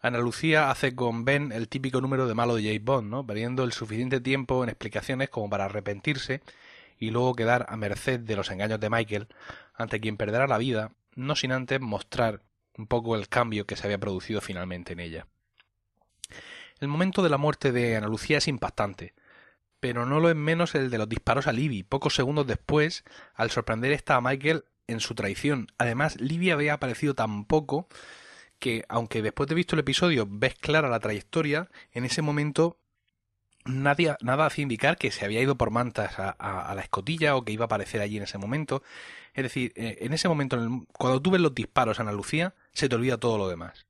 Ana 0.00 0.18
Lucía 0.18 0.70
hace 0.70 0.94
con 0.94 1.26
Ben 1.26 1.52
el 1.52 1.68
típico 1.68 2.00
número 2.00 2.26
de 2.26 2.34
malo 2.34 2.54
de 2.56 2.62
James 2.62 2.84
Bond, 2.84 3.10
¿no? 3.10 3.26
perdiendo 3.26 3.64
el 3.64 3.72
suficiente 3.72 4.20
tiempo 4.20 4.64
en 4.64 4.70
explicaciones 4.70 5.28
como 5.28 5.50
para 5.50 5.66
arrepentirse 5.66 6.40
y 6.98 7.10
luego 7.10 7.34
quedar 7.34 7.66
a 7.68 7.76
merced 7.76 8.20
de 8.20 8.36
los 8.36 8.50
engaños 8.50 8.80
de 8.80 8.88
Michael, 8.88 9.28
ante 9.74 10.00
quien 10.00 10.16
perderá 10.16 10.46
la 10.46 10.56
vida, 10.56 10.92
no 11.14 11.36
sin 11.36 11.52
antes 11.52 11.80
mostrar 11.82 12.42
un 12.78 12.86
poco 12.86 13.14
el 13.14 13.28
cambio 13.28 13.66
que 13.66 13.76
se 13.76 13.86
había 13.86 13.98
producido 13.98 14.40
finalmente 14.40 14.94
en 14.94 15.00
ella. 15.00 15.26
El 16.80 16.88
momento 16.88 17.22
de 17.22 17.30
la 17.30 17.38
muerte 17.38 17.72
de 17.72 17.96
Ana 17.96 18.08
Lucía 18.08 18.38
es 18.38 18.48
impactante, 18.48 19.14
pero 19.80 20.04
no 20.04 20.20
lo 20.20 20.28
es 20.28 20.36
menos 20.36 20.74
el 20.74 20.90
de 20.90 20.98
los 20.98 21.08
disparos 21.08 21.46
a 21.46 21.52
Libby, 21.52 21.82
pocos 21.82 22.14
segundos 22.14 22.46
después, 22.46 23.04
al 23.34 23.50
sorprender 23.50 23.92
esta 23.92 24.16
a 24.16 24.20
Michael 24.20 24.64
en 24.86 25.00
su 25.00 25.14
traición. 25.14 25.68
Además, 25.78 26.20
Libby 26.20 26.50
había 26.50 26.74
aparecido 26.74 27.14
tan 27.14 27.44
poco 27.46 27.88
que, 28.58 28.84
aunque 28.88 29.22
después 29.22 29.48
de 29.48 29.54
visto 29.54 29.74
el 29.74 29.80
episodio 29.80 30.26
ves 30.28 30.54
clara 30.54 30.88
la 30.88 31.00
trayectoria, 31.00 31.68
en 31.92 32.04
ese 32.04 32.20
momento 32.22 32.78
nadie, 33.64 34.14
nada 34.20 34.46
hacía 34.46 34.62
indicar 34.62 34.96
que 34.96 35.10
se 35.10 35.24
había 35.24 35.40
ido 35.40 35.56
por 35.56 35.70
mantas 35.70 36.14
a, 36.18 36.72
la 36.74 36.82
escotilla 36.82 37.36
o 37.36 37.44
que 37.44 37.52
iba 37.52 37.64
a 37.64 37.66
aparecer 37.66 38.00
allí 38.00 38.16
en 38.16 38.24
ese 38.24 38.38
momento. 38.38 38.82
Es 39.34 39.44
decir, 39.44 39.72
eh, 39.76 39.98
en 40.00 40.12
ese 40.12 40.28
momento, 40.28 40.58
cuando 40.92 41.20
tú 41.20 41.30
ves 41.30 41.40
los 41.40 41.54
disparos 41.54 41.98
a 41.98 42.02
Ana 42.02 42.12
Lucía, 42.12 42.54
se 42.72 42.88
te 42.88 42.94
olvida 42.94 43.18
todo 43.18 43.38
lo 43.38 43.48
demás. 43.48 43.86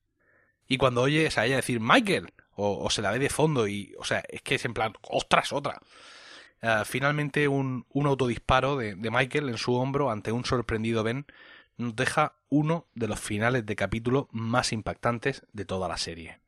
Y 0.68 0.78
cuando 0.78 1.02
oyes 1.02 1.38
a 1.38 1.46
ella 1.46 1.56
decir 1.56 1.80
Michael, 1.80 2.32
o, 2.56 2.90
se 2.90 3.02
la 3.02 3.10
ve 3.10 3.18
de 3.18 3.28
fondo, 3.28 3.68
y, 3.68 3.94
o 3.98 4.04
sea, 4.04 4.22
es 4.28 4.42
que 4.42 4.56
es 4.56 4.64
en 4.64 4.74
plan, 4.74 4.94
ostras, 5.02 5.52
otra. 5.52 5.80
Eh, 6.62 6.82
finalmente, 6.84 7.48
un, 7.48 7.86
un 7.90 8.06
autodisparo 8.06 8.76
de, 8.76 8.94
de, 8.94 9.10
Michael 9.10 9.48
en 9.48 9.58
su 9.58 9.74
hombro 9.74 10.10
ante 10.10 10.32
un 10.32 10.44
sorprendido 10.44 11.04
Ben 11.04 11.26
nos 11.76 11.94
deja 11.94 12.36
uno 12.48 12.86
de 12.94 13.08
los 13.08 13.20
finales 13.20 13.66
de 13.66 13.76
capítulo 13.76 14.28
más 14.32 14.72
impactantes 14.72 15.44
de 15.52 15.64
toda 15.66 15.88
la 15.88 15.98
serie. 15.98 16.40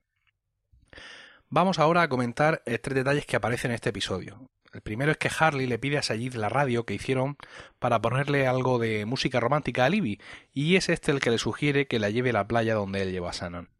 Vamos 1.51 1.79
ahora 1.79 2.03
a 2.03 2.09
comentar 2.09 2.63
eh, 2.67 2.79
tres 2.79 2.95
detalles 2.95 3.27
que 3.27 3.37
aparecen 3.37 3.71
en 3.71 3.77
este 3.77 3.91
episodio. 3.91 4.49
El 4.73 4.83
primero 4.83 5.13
es 5.13 5.17
que 5.17 5.31
Harley 5.37 5.67
le 5.67 5.79
pide 5.79 5.97
a 5.97 6.03
Sayid 6.03 6.35
la 6.35 6.51
radio 6.51 6.85
que 6.85 6.95
hicieron 6.95 7.39
para 7.79 8.03
ponerle 8.03 8.47
algo 8.47 8.79
de 8.79 9.07
música 9.07 9.41
romántica 9.41 9.87
a 9.87 9.89
Libby, 9.89 10.21
y 10.53 10.77
es 10.77 10.91
este 10.91 11.11
el 11.11 11.21
que 11.21 11.31
le 11.31 11.39
sugiere 11.39 11.87
que 11.87 11.99
la 11.99 12.11
lleve 12.11 12.31
a 12.31 12.35
la 12.35 12.49
playa 12.49 12.75
donde 12.75 13.03
él 13.03 13.13
lleva 13.13 13.31
a 13.31 13.33
Shannon. 13.33 13.71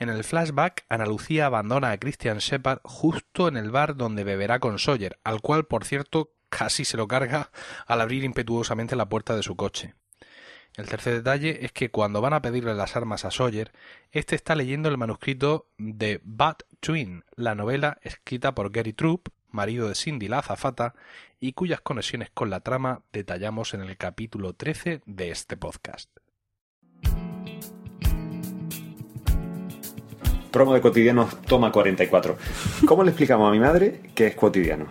En 0.00 0.08
el 0.08 0.24
flashback, 0.24 0.86
Ana 0.88 1.04
Lucía 1.04 1.44
abandona 1.44 1.90
a 1.90 1.98
Christian 1.98 2.38
Shepard 2.38 2.80
justo 2.84 3.48
en 3.48 3.58
el 3.58 3.70
bar 3.70 3.96
donde 3.96 4.24
beberá 4.24 4.58
con 4.58 4.78
Sawyer, 4.78 5.18
al 5.24 5.42
cual, 5.42 5.66
por 5.66 5.84
cierto, 5.84 6.32
casi 6.48 6.86
se 6.86 6.96
lo 6.96 7.06
carga 7.06 7.50
al 7.86 8.00
abrir 8.00 8.24
impetuosamente 8.24 8.96
la 8.96 9.10
puerta 9.10 9.36
de 9.36 9.42
su 9.42 9.56
coche. 9.56 9.94
El 10.74 10.88
tercer 10.88 11.12
detalle 11.12 11.66
es 11.66 11.72
que 11.72 11.90
cuando 11.90 12.22
van 12.22 12.32
a 12.32 12.40
pedirle 12.40 12.72
las 12.72 12.96
armas 12.96 13.26
a 13.26 13.30
Sawyer, 13.30 13.72
este 14.10 14.36
está 14.36 14.54
leyendo 14.54 14.88
el 14.88 14.96
manuscrito 14.96 15.68
de 15.76 16.22
Bad 16.24 16.56
Twin, 16.80 17.22
la 17.36 17.54
novela 17.54 17.98
escrita 18.00 18.54
por 18.54 18.72
Gary 18.72 18.94
Troop, 18.94 19.28
marido 19.50 19.86
de 19.86 19.96
Cindy 19.96 20.28
la 20.28 20.38
azafata, 20.38 20.94
y 21.40 21.52
cuyas 21.52 21.82
conexiones 21.82 22.30
con 22.30 22.48
la 22.48 22.60
trama 22.60 23.02
detallamos 23.12 23.74
en 23.74 23.82
el 23.82 23.98
capítulo 23.98 24.54
13 24.54 25.02
de 25.04 25.30
este 25.30 25.58
podcast. 25.58 26.19
Promo 30.50 30.74
de 30.74 30.80
cotidianos 30.80 31.36
toma 31.46 31.70
44. 31.70 32.36
¿Cómo 32.86 33.04
le 33.04 33.10
explicamos 33.10 33.48
a 33.48 33.52
mi 33.52 33.60
madre 33.60 34.00
que 34.14 34.26
es 34.26 34.34
cotidiano? 34.34 34.86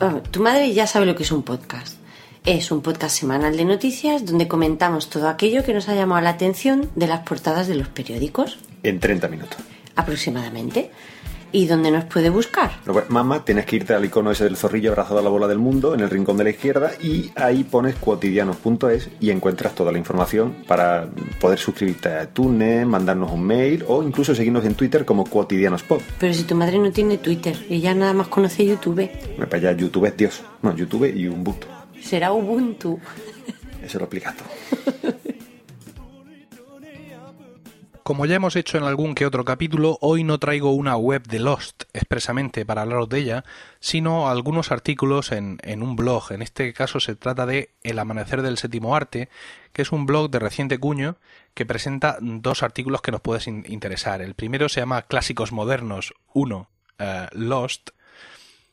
Oh, 0.00 0.20
tu 0.30 0.42
madre 0.42 0.72
ya 0.72 0.86
sabe 0.86 1.06
lo 1.06 1.14
que 1.14 1.22
es 1.22 1.32
un 1.32 1.42
podcast. 1.42 1.96
Es 2.44 2.72
un 2.72 2.80
podcast 2.80 3.16
semanal 3.16 3.56
de 3.56 3.64
noticias 3.64 4.24
donde 4.24 4.48
comentamos 4.48 5.10
todo 5.10 5.28
aquello 5.28 5.62
que 5.62 5.74
nos 5.74 5.88
ha 5.88 5.94
llamado 5.94 6.22
la 6.22 6.30
atención 6.30 6.90
de 6.96 7.06
las 7.06 7.20
portadas 7.20 7.68
de 7.68 7.74
los 7.74 7.88
periódicos. 7.88 8.58
En 8.82 8.98
30 8.98 9.28
minutos. 9.28 9.58
Aproximadamente. 9.94 10.90
¿Y 11.52 11.66
dónde 11.66 11.90
nos 11.90 12.04
puede 12.04 12.30
buscar? 12.30 12.70
Pues, 12.84 13.10
mamá, 13.10 13.44
tienes 13.44 13.66
que 13.66 13.76
irte 13.76 13.94
al 13.94 14.04
icono 14.04 14.30
ese 14.30 14.44
del 14.44 14.56
zorrillo 14.56 14.90
abrazado 14.90 15.18
a 15.18 15.22
la 15.22 15.30
bola 15.30 15.48
del 15.48 15.58
mundo 15.58 15.94
en 15.94 16.00
el 16.00 16.10
rincón 16.10 16.36
de 16.36 16.44
la 16.44 16.50
izquierda 16.50 16.92
y 17.02 17.30
ahí 17.34 17.64
pones 17.64 17.96
cuotidianos.es 17.96 19.08
y 19.20 19.30
encuentras 19.30 19.74
toda 19.74 19.90
la 19.90 19.98
información 19.98 20.54
para 20.66 21.08
poder 21.40 21.58
suscribirte 21.58 22.08
a 22.08 22.24
iTunes, 22.24 22.86
mandarnos 22.86 23.32
un 23.32 23.42
mail 23.42 23.84
o 23.88 24.02
incluso 24.02 24.34
seguirnos 24.34 24.64
en 24.64 24.74
Twitter 24.74 25.04
como 25.04 25.24
cuotidianospod. 25.24 26.00
Pero 26.18 26.34
si 26.34 26.44
tu 26.44 26.54
madre 26.54 26.78
no 26.78 26.92
tiene 26.92 27.18
Twitter, 27.18 27.56
ella 27.68 27.94
nada 27.94 28.12
más 28.12 28.28
conoce 28.28 28.64
YouTube. 28.64 29.10
Me 29.38 29.46
para 29.46 29.70
allá, 29.70 29.72
YouTube 29.72 30.06
es 30.06 30.16
Dios. 30.16 30.42
No, 30.62 30.74
YouTube 30.76 31.12
y 31.14 31.26
un 31.26 31.42
buto. 31.42 31.66
Será 32.00 32.32
Ubuntu. 32.32 32.98
Eso 33.82 33.98
lo 33.98 34.04
explica 34.04 34.34
todo. 34.34 35.14
Como 38.10 38.26
ya 38.26 38.34
hemos 38.34 38.56
hecho 38.56 38.76
en 38.76 38.82
algún 38.82 39.14
que 39.14 39.24
otro 39.24 39.44
capítulo, 39.44 39.96
hoy 40.00 40.24
no 40.24 40.40
traigo 40.40 40.72
una 40.72 40.96
web 40.96 41.22
de 41.28 41.38
Lost 41.38 41.84
expresamente 41.92 42.66
para 42.66 42.82
hablaros 42.82 43.08
de 43.08 43.20
ella, 43.20 43.44
sino 43.78 44.28
algunos 44.28 44.72
artículos 44.72 45.30
en, 45.30 45.60
un 45.80 45.94
blog. 45.94 46.32
En 46.32 46.42
este 46.42 46.72
caso 46.72 46.98
se 46.98 47.14
trata 47.14 47.46
de 47.46 47.70
El 47.84 48.00
Amanecer 48.00 48.42
del 48.42 48.58
Séptimo 48.58 48.96
Arte, 48.96 49.28
que 49.72 49.82
es 49.82 49.92
un 49.92 50.06
blog 50.06 50.28
de 50.28 50.40
reciente 50.40 50.78
cuño 50.78 51.18
que 51.54 51.66
presenta 51.66 52.18
dos 52.20 52.64
artículos 52.64 53.00
que 53.00 53.12
nos 53.12 53.20
pueden 53.20 53.64
interesar. 53.68 54.22
El 54.22 54.34
primero 54.34 54.68
se 54.68 54.80
llama 54.80 55.02
Clásicos 55.02 55.52
Modernos 55.52 56.12
1, 56.34 56.68
eh, 56.98 57.28
Lost, 57.30 57.90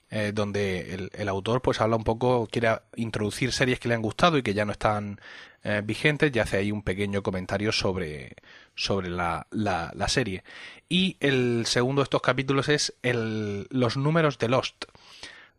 eh, 0.09 0.31
donde 0.33 1.09
el, 1.13 1.29
autor 1.29 1.61
pues 1.61 1.79
habla 1.79 1.97
un 1.97 2.05
poco, 2.05 2.47
quiere 2.49 2.79
introducir 2.95 3.51
series 3.51 3.79
que 3.79 3.87
le 3.87 3.93
han 3.93 4.01
gustado 4.01 4.39
y 4.39 4.41
que 4.41 4.55
ya 4.55 4.65
no 4.65 4.71
están 4.71 5.21
eh, 5.63 5.81
vigentes 5.83 6.31
y 6.33 6.39
hace 6.39 6.57
ahí 6.57 6.71
un 6.71 6.81
pequeño 6.81 7.23
comentario 7.23 7.71
sobre, 7.71 8.35
sobre 8.75 9.09
la, 9.09 9.47
la, 9.51 10.07
serie. 10.07 10.43
Y 10.87 11.17
el 11.19 11.65
segundo 11.65 12.01
de 12.01 12.03
estos 12.03 12.21
capítulos 12.21 12.69
es 12.69 12.93
el, 13.03 13.67
los 13.69 13.97
números 13.97 14.37
de 14.37 14.49
Lost 14.49 14.85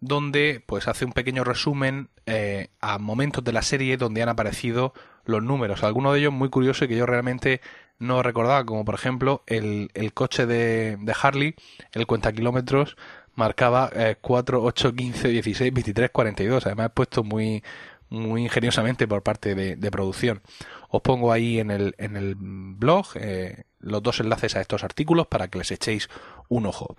donde 0.00 0.62
pues 0.64 0.86
hace 0.86 1.04
un 1.04 1.12
pequeño 1.12 1.42
resumen 1.42 2.08
eh, 2.26 2.68
a 2.80 2.98
momentos 2.98 3.42
de 3.42 3.52
la 3.52 3.62
serie 3.62 3.96
donde 3.96 4.22
han 4.22 4.28
aparecido 4.28 4.94
los 5.24 5.42
números. 5.42 5.82
Algunos 5.82 6.12
de 6.14 6.20
ellos 6.20 6.32
muy 6.32 6.50
curiosos 6.50 6.82
y 6.84 6.88
que 6.88 6.96
yo 6.96 7.04
realmente 7.04 7.60
no 7.98 8.22
recordaba, 8.22 8.64
como 8.64 8.84
por 8.84 8.94
ejemplo 8.94 9.42
el, 9.46 9.90
el 9.94 10.12
coche 10.12 10.46
de, 10.46 10.96
de, 11.00 11.14
Harley, 11.20 11.56
el 11.92 12.06
cuenta 12.06 12.32
kilómetros, 12.32 12.96
marcaba 13.34 13.90
4, 14.20 14.62
8, 14.62 14.94
15, 14.94 15.28
16, 15.28 15.72
23, 15.72 16.10
42. 16.10 16.66
Además, 16.66 16.90
puesto 16.94 17.24
muy, 17.24 17.62
muy 18.10 18.42
ingeniosamente 18.42 19.06
por 19.06 19.22
parte 19.22 19.54
de, 19.54 19.90
producción. 19.90 20.42
Os 20.88 21.02
pongo 21.02 21.32
ahí 21.32 21.58
en 21.58 21.70
el, 21.70 21.94
en 21.98 22.16
el 22.16 22.34
blog 22.36 23.06
eh, 23.16 23.64
los 23.80 24.02
dos 24.02 24.20
enlaces 24.20 24.56
a 24.56 24.60
estos 24.60 24.84
artículos 24.84 25.26
para 25.26 25.48
que 25.48 25.58
les 25.58 25.70
echéis 25.70 26.08
un 26.48 26.66
ojo. 26.66 26.96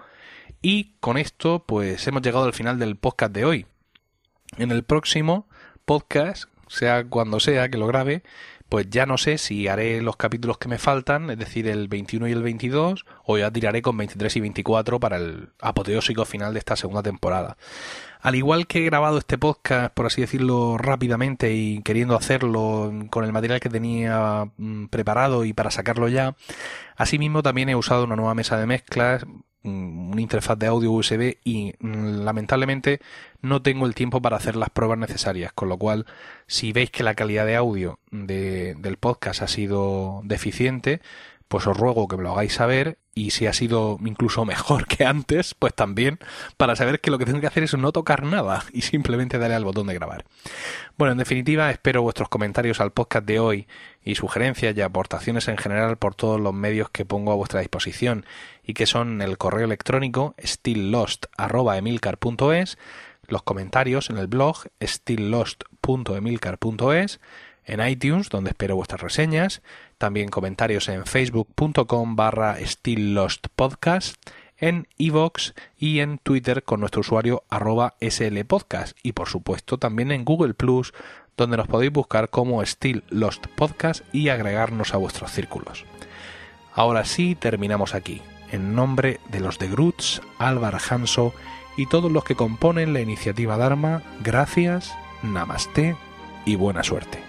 Y 0.61 0.95
con 0.99 1.17
esto, 1.17 1.63
pues 1.65 2.07
hemos 2.07 2.21
llegado 2.21 2.45
al 2.45 2.53
final 2.53 2.79
del 2.79 2.95
podcast 2.95 3.33
de 3.33 3.45
hoy. 3.45 3.65
En 4.57 4.71
el 4.71 4.83
próximo 4.83 5.47
podcast, 5.85 6.45
sea 6.67 7.05
cuando 7.05 7.39
sea 7.39 7.69
que 7.69 7.77
lo 7.77 7.87
grabe, 7.87 8.23
pues 8.69 8.87
ya 8.89 9.05
no 9.07 9.17
sé 9.17 9.39
si 9.39 9.67
haré 9.67 10.01
los 10.01 10.15
capítulos 10.15 10.59
que 10.59 10.69
me 10.69 10.77
faltan, 10.77 11.31
es 11.31 11.39
decir, 11.39 11.67
el 11.67 11.87
21 11.87 12.27
y 12.27 12.31
el 12.31 12.43
22, 12.43 13.05
o 13.25 13.37
ya 13.37 13.51
tiraré 13.51 13.81
con 13.81 13.97
23 13.97 14.35
y 14.35 14.39
24 14.39 14.99
para 14.99 15.17
el 15.17 15.49
apoteósico 15.59 16.23
final 16.23 16.53
de 16.53 16.59
esta 16.59 16.75
segunda 16.75 17.01
temporada. 17.01 17.57
Al 18.21 18.35
igual 18.35 18.67
que 18.67 18.79
he 18.79 18.85
grabado 18.85 19.17
este 19.17 19.37
podcast, 19.37 19.93
por 19.93 20.05
así 20.05 20.21
decirlo, 20.21 20.77
rápidamente 20.77 21.53
y 21.53 21.81
queriendo 21.83 22.15
hacerlo 22.15 22.93
con 23.09 23.23
el 23.23 23.31
material 23.31 23.59
que 23.59 23.69
tenía 23.69 24.51
mm, 24.57 24.87
preparado 24.87 25.45
y 25.45 25.53
para 25.53 25.71
sacarlo 25.71 26.07
ya, 26.07 26.35
asimismo 26.95 27.41
también 27.41 27.69
he 27.69 27.75
usado 27.75 28.03
una 28.03 28.17
nueva 28.17 28.35
mesa 28.35 28.57
de 28.57 28.67
mezclas 28.67 29.25
una 29.63 30.21
interfaz 30.21 30.57
de 30.57 30.67
audio 30.67 30.91
USB 30.91 31.37
y 31.43 31.73
mm, 31.79 32.23
lamentablemente 32.23 32.99
no 33.41 33.61
tengo 33.61 33.85
el 33.85 33.95
tiempo 33.95 34.21
para 34.21 34.37
hacer 34.37 34.55
las 34.55 34.69
pruebas 34.69 34.97
necesarias, 34.97 35.51
con 35.53 35.69
lo 35.69 35.77
cual 35.77 36.05
si 36.47 36.71
veis 36.71 36.91
que 36.91 37.03
la 37.03 37.15
calidad 37.15 37.45
de 37.45 37.55
audio 37.55 37.99
del 38.11 38.97
podcast 38.97 39.41
ha 39.41 39.47
sido 39.47 40.21
deficiente, 40.23 41.01
pues 41.49 41.67
os 41.67 41.75
ruego 41.75 42.07
que 42.07 42.15
me 42.15 42.23
lo 42.23 42.31
hagáis 42.31 42.53
saber 42.53 42.99
y 43.15 43.31
si 43.31 43.47
ha 43.47 43.53
sido 43.53 43.97
incluso 44.05 44.45
mejor 44.45 44.87
que 44.87 45.03
antes, 45.03 45.55
pues 45.55 45.73
también 45.73 46.19
para 46.55 46.77
saber 46.77 47.01
que 47.01 47.11
lo 47.11 47.17
que 47.17 47.25
tengo 47.25 47.41
que 47.41 47.47
hacer 47.47 47.63
es 47.63 47.77
no 47.77 47.91
tocar 47.91 48.23
nada 48.23 48.63
y 48.71 48.83
simplemente 48.83 49.37
darle 49.39 49.55
al 49.55 49.65
botón 49.65 49.87
de 49.87 49.95
grabar. 49.95 50.23
Bueno, 50.97 51.11
en 51.13 51.17
definitiva, 51.17 51.71
espero 51.71 52.03
vuestros 52.03 52.29
comentarios 52.29 52.79
al 52.79 52.91
podcast 52.91 53.25
de 53.25 53.39
hoy 53.39 53.67
y 54.03 54.13
sugerencias 54.15 54.77
y 54.77 54.81
aportaciones 54.81 55.47
en 55.47 55.57
general 55.57 55.97
por 55.97 56.13
todos 56.15 56.39
los 56.39 56.53
medios 56.53 56.91
que 56.91 57.03
pongo 57.03 57.31
a 57.31 57.35
vuestra 57.35 57.59
disposición 57.59 58.27
y 58.63 58.75
que 58.75 58.85
son 58.85 59.21
el 59.21 59.37
correo 59.37 59.65
electrónico 59.65 60.35
stilllost@emilcar.es, 60.41 62.77
los 63.27 63.43
comentarios 63.43 64.09
en 64.11 64.17
el 64.17 64.27
blog 64.27 64.67
stilllost.emilcar.es, 64.81 67.19
en 67.69 67.87
iTunes, 67.87 68.29
donde 68.29 68.49
espero 68.49 68.75
vuestras 68.75 69.01
reseñas, 69.01 69.61
también 69.97 70.29
comentarios 70.29 70.89
en 70.89 71.05
facebook.com 71.05 72.15
barra 72.15 72.57
stillostpodcast, 72.65 74.15
en 74.57 74.87
iVoox 74.97 75.53
y 75.77 75.99
en 75.99 76.17
Twitter 76.17 76.63
con 76.63 76.81
nuestro 76.81 77.01
usuario 77.01 77.43
arroba 77.49 77.95
slpodcast 78.01 78.97
y 79.03 79.13
por 79.13 79.29
supuesto 79.29 79.77
también 79.77 80.11
en 80.11 80.25
Google 80.25 80.53
Plus 80.53 80.93
donde 81.37 81.55
nos 81.55 81.67
podéis 81.67 81.93
buscar 81.93 82.29
como 82.29 82.63
Still 82.65 83.03
Lost 83.09 83.47
Podcast 83.55 84.03
y 84.13 84.27
agregarnos 84.27 84.93
a 84.93 84.97
vuestros 84.97 85.31
círculos. 85.31 85.85
Ahora 86.73 87.05
sí, 87.05 87.35
terminamos 87.35 87.95
aquí. 87.95 88.21
En 88.51 88.75
nombre 88.75 89.19
de 89.29 89.39
los 89.39 89.57
de 89.57 89.69
Grutz, 89.69 90.21
Álvaro 90.37 90.79
Hanso 90.89 91.33
y 91.77 91.85
todos 91.85 92.11
los 92.11 92.25
que 92.25 92.35
componen 92.35 92.93
la 92.93 92.99
iniciativa 92.99 93.57
Dharma, 93.57 94.01
gracias, 94.21 94.93
namaste 95.23 95.95
y 96.45 96.55
buena 96.55 96.83
suerte. 96.83 97.28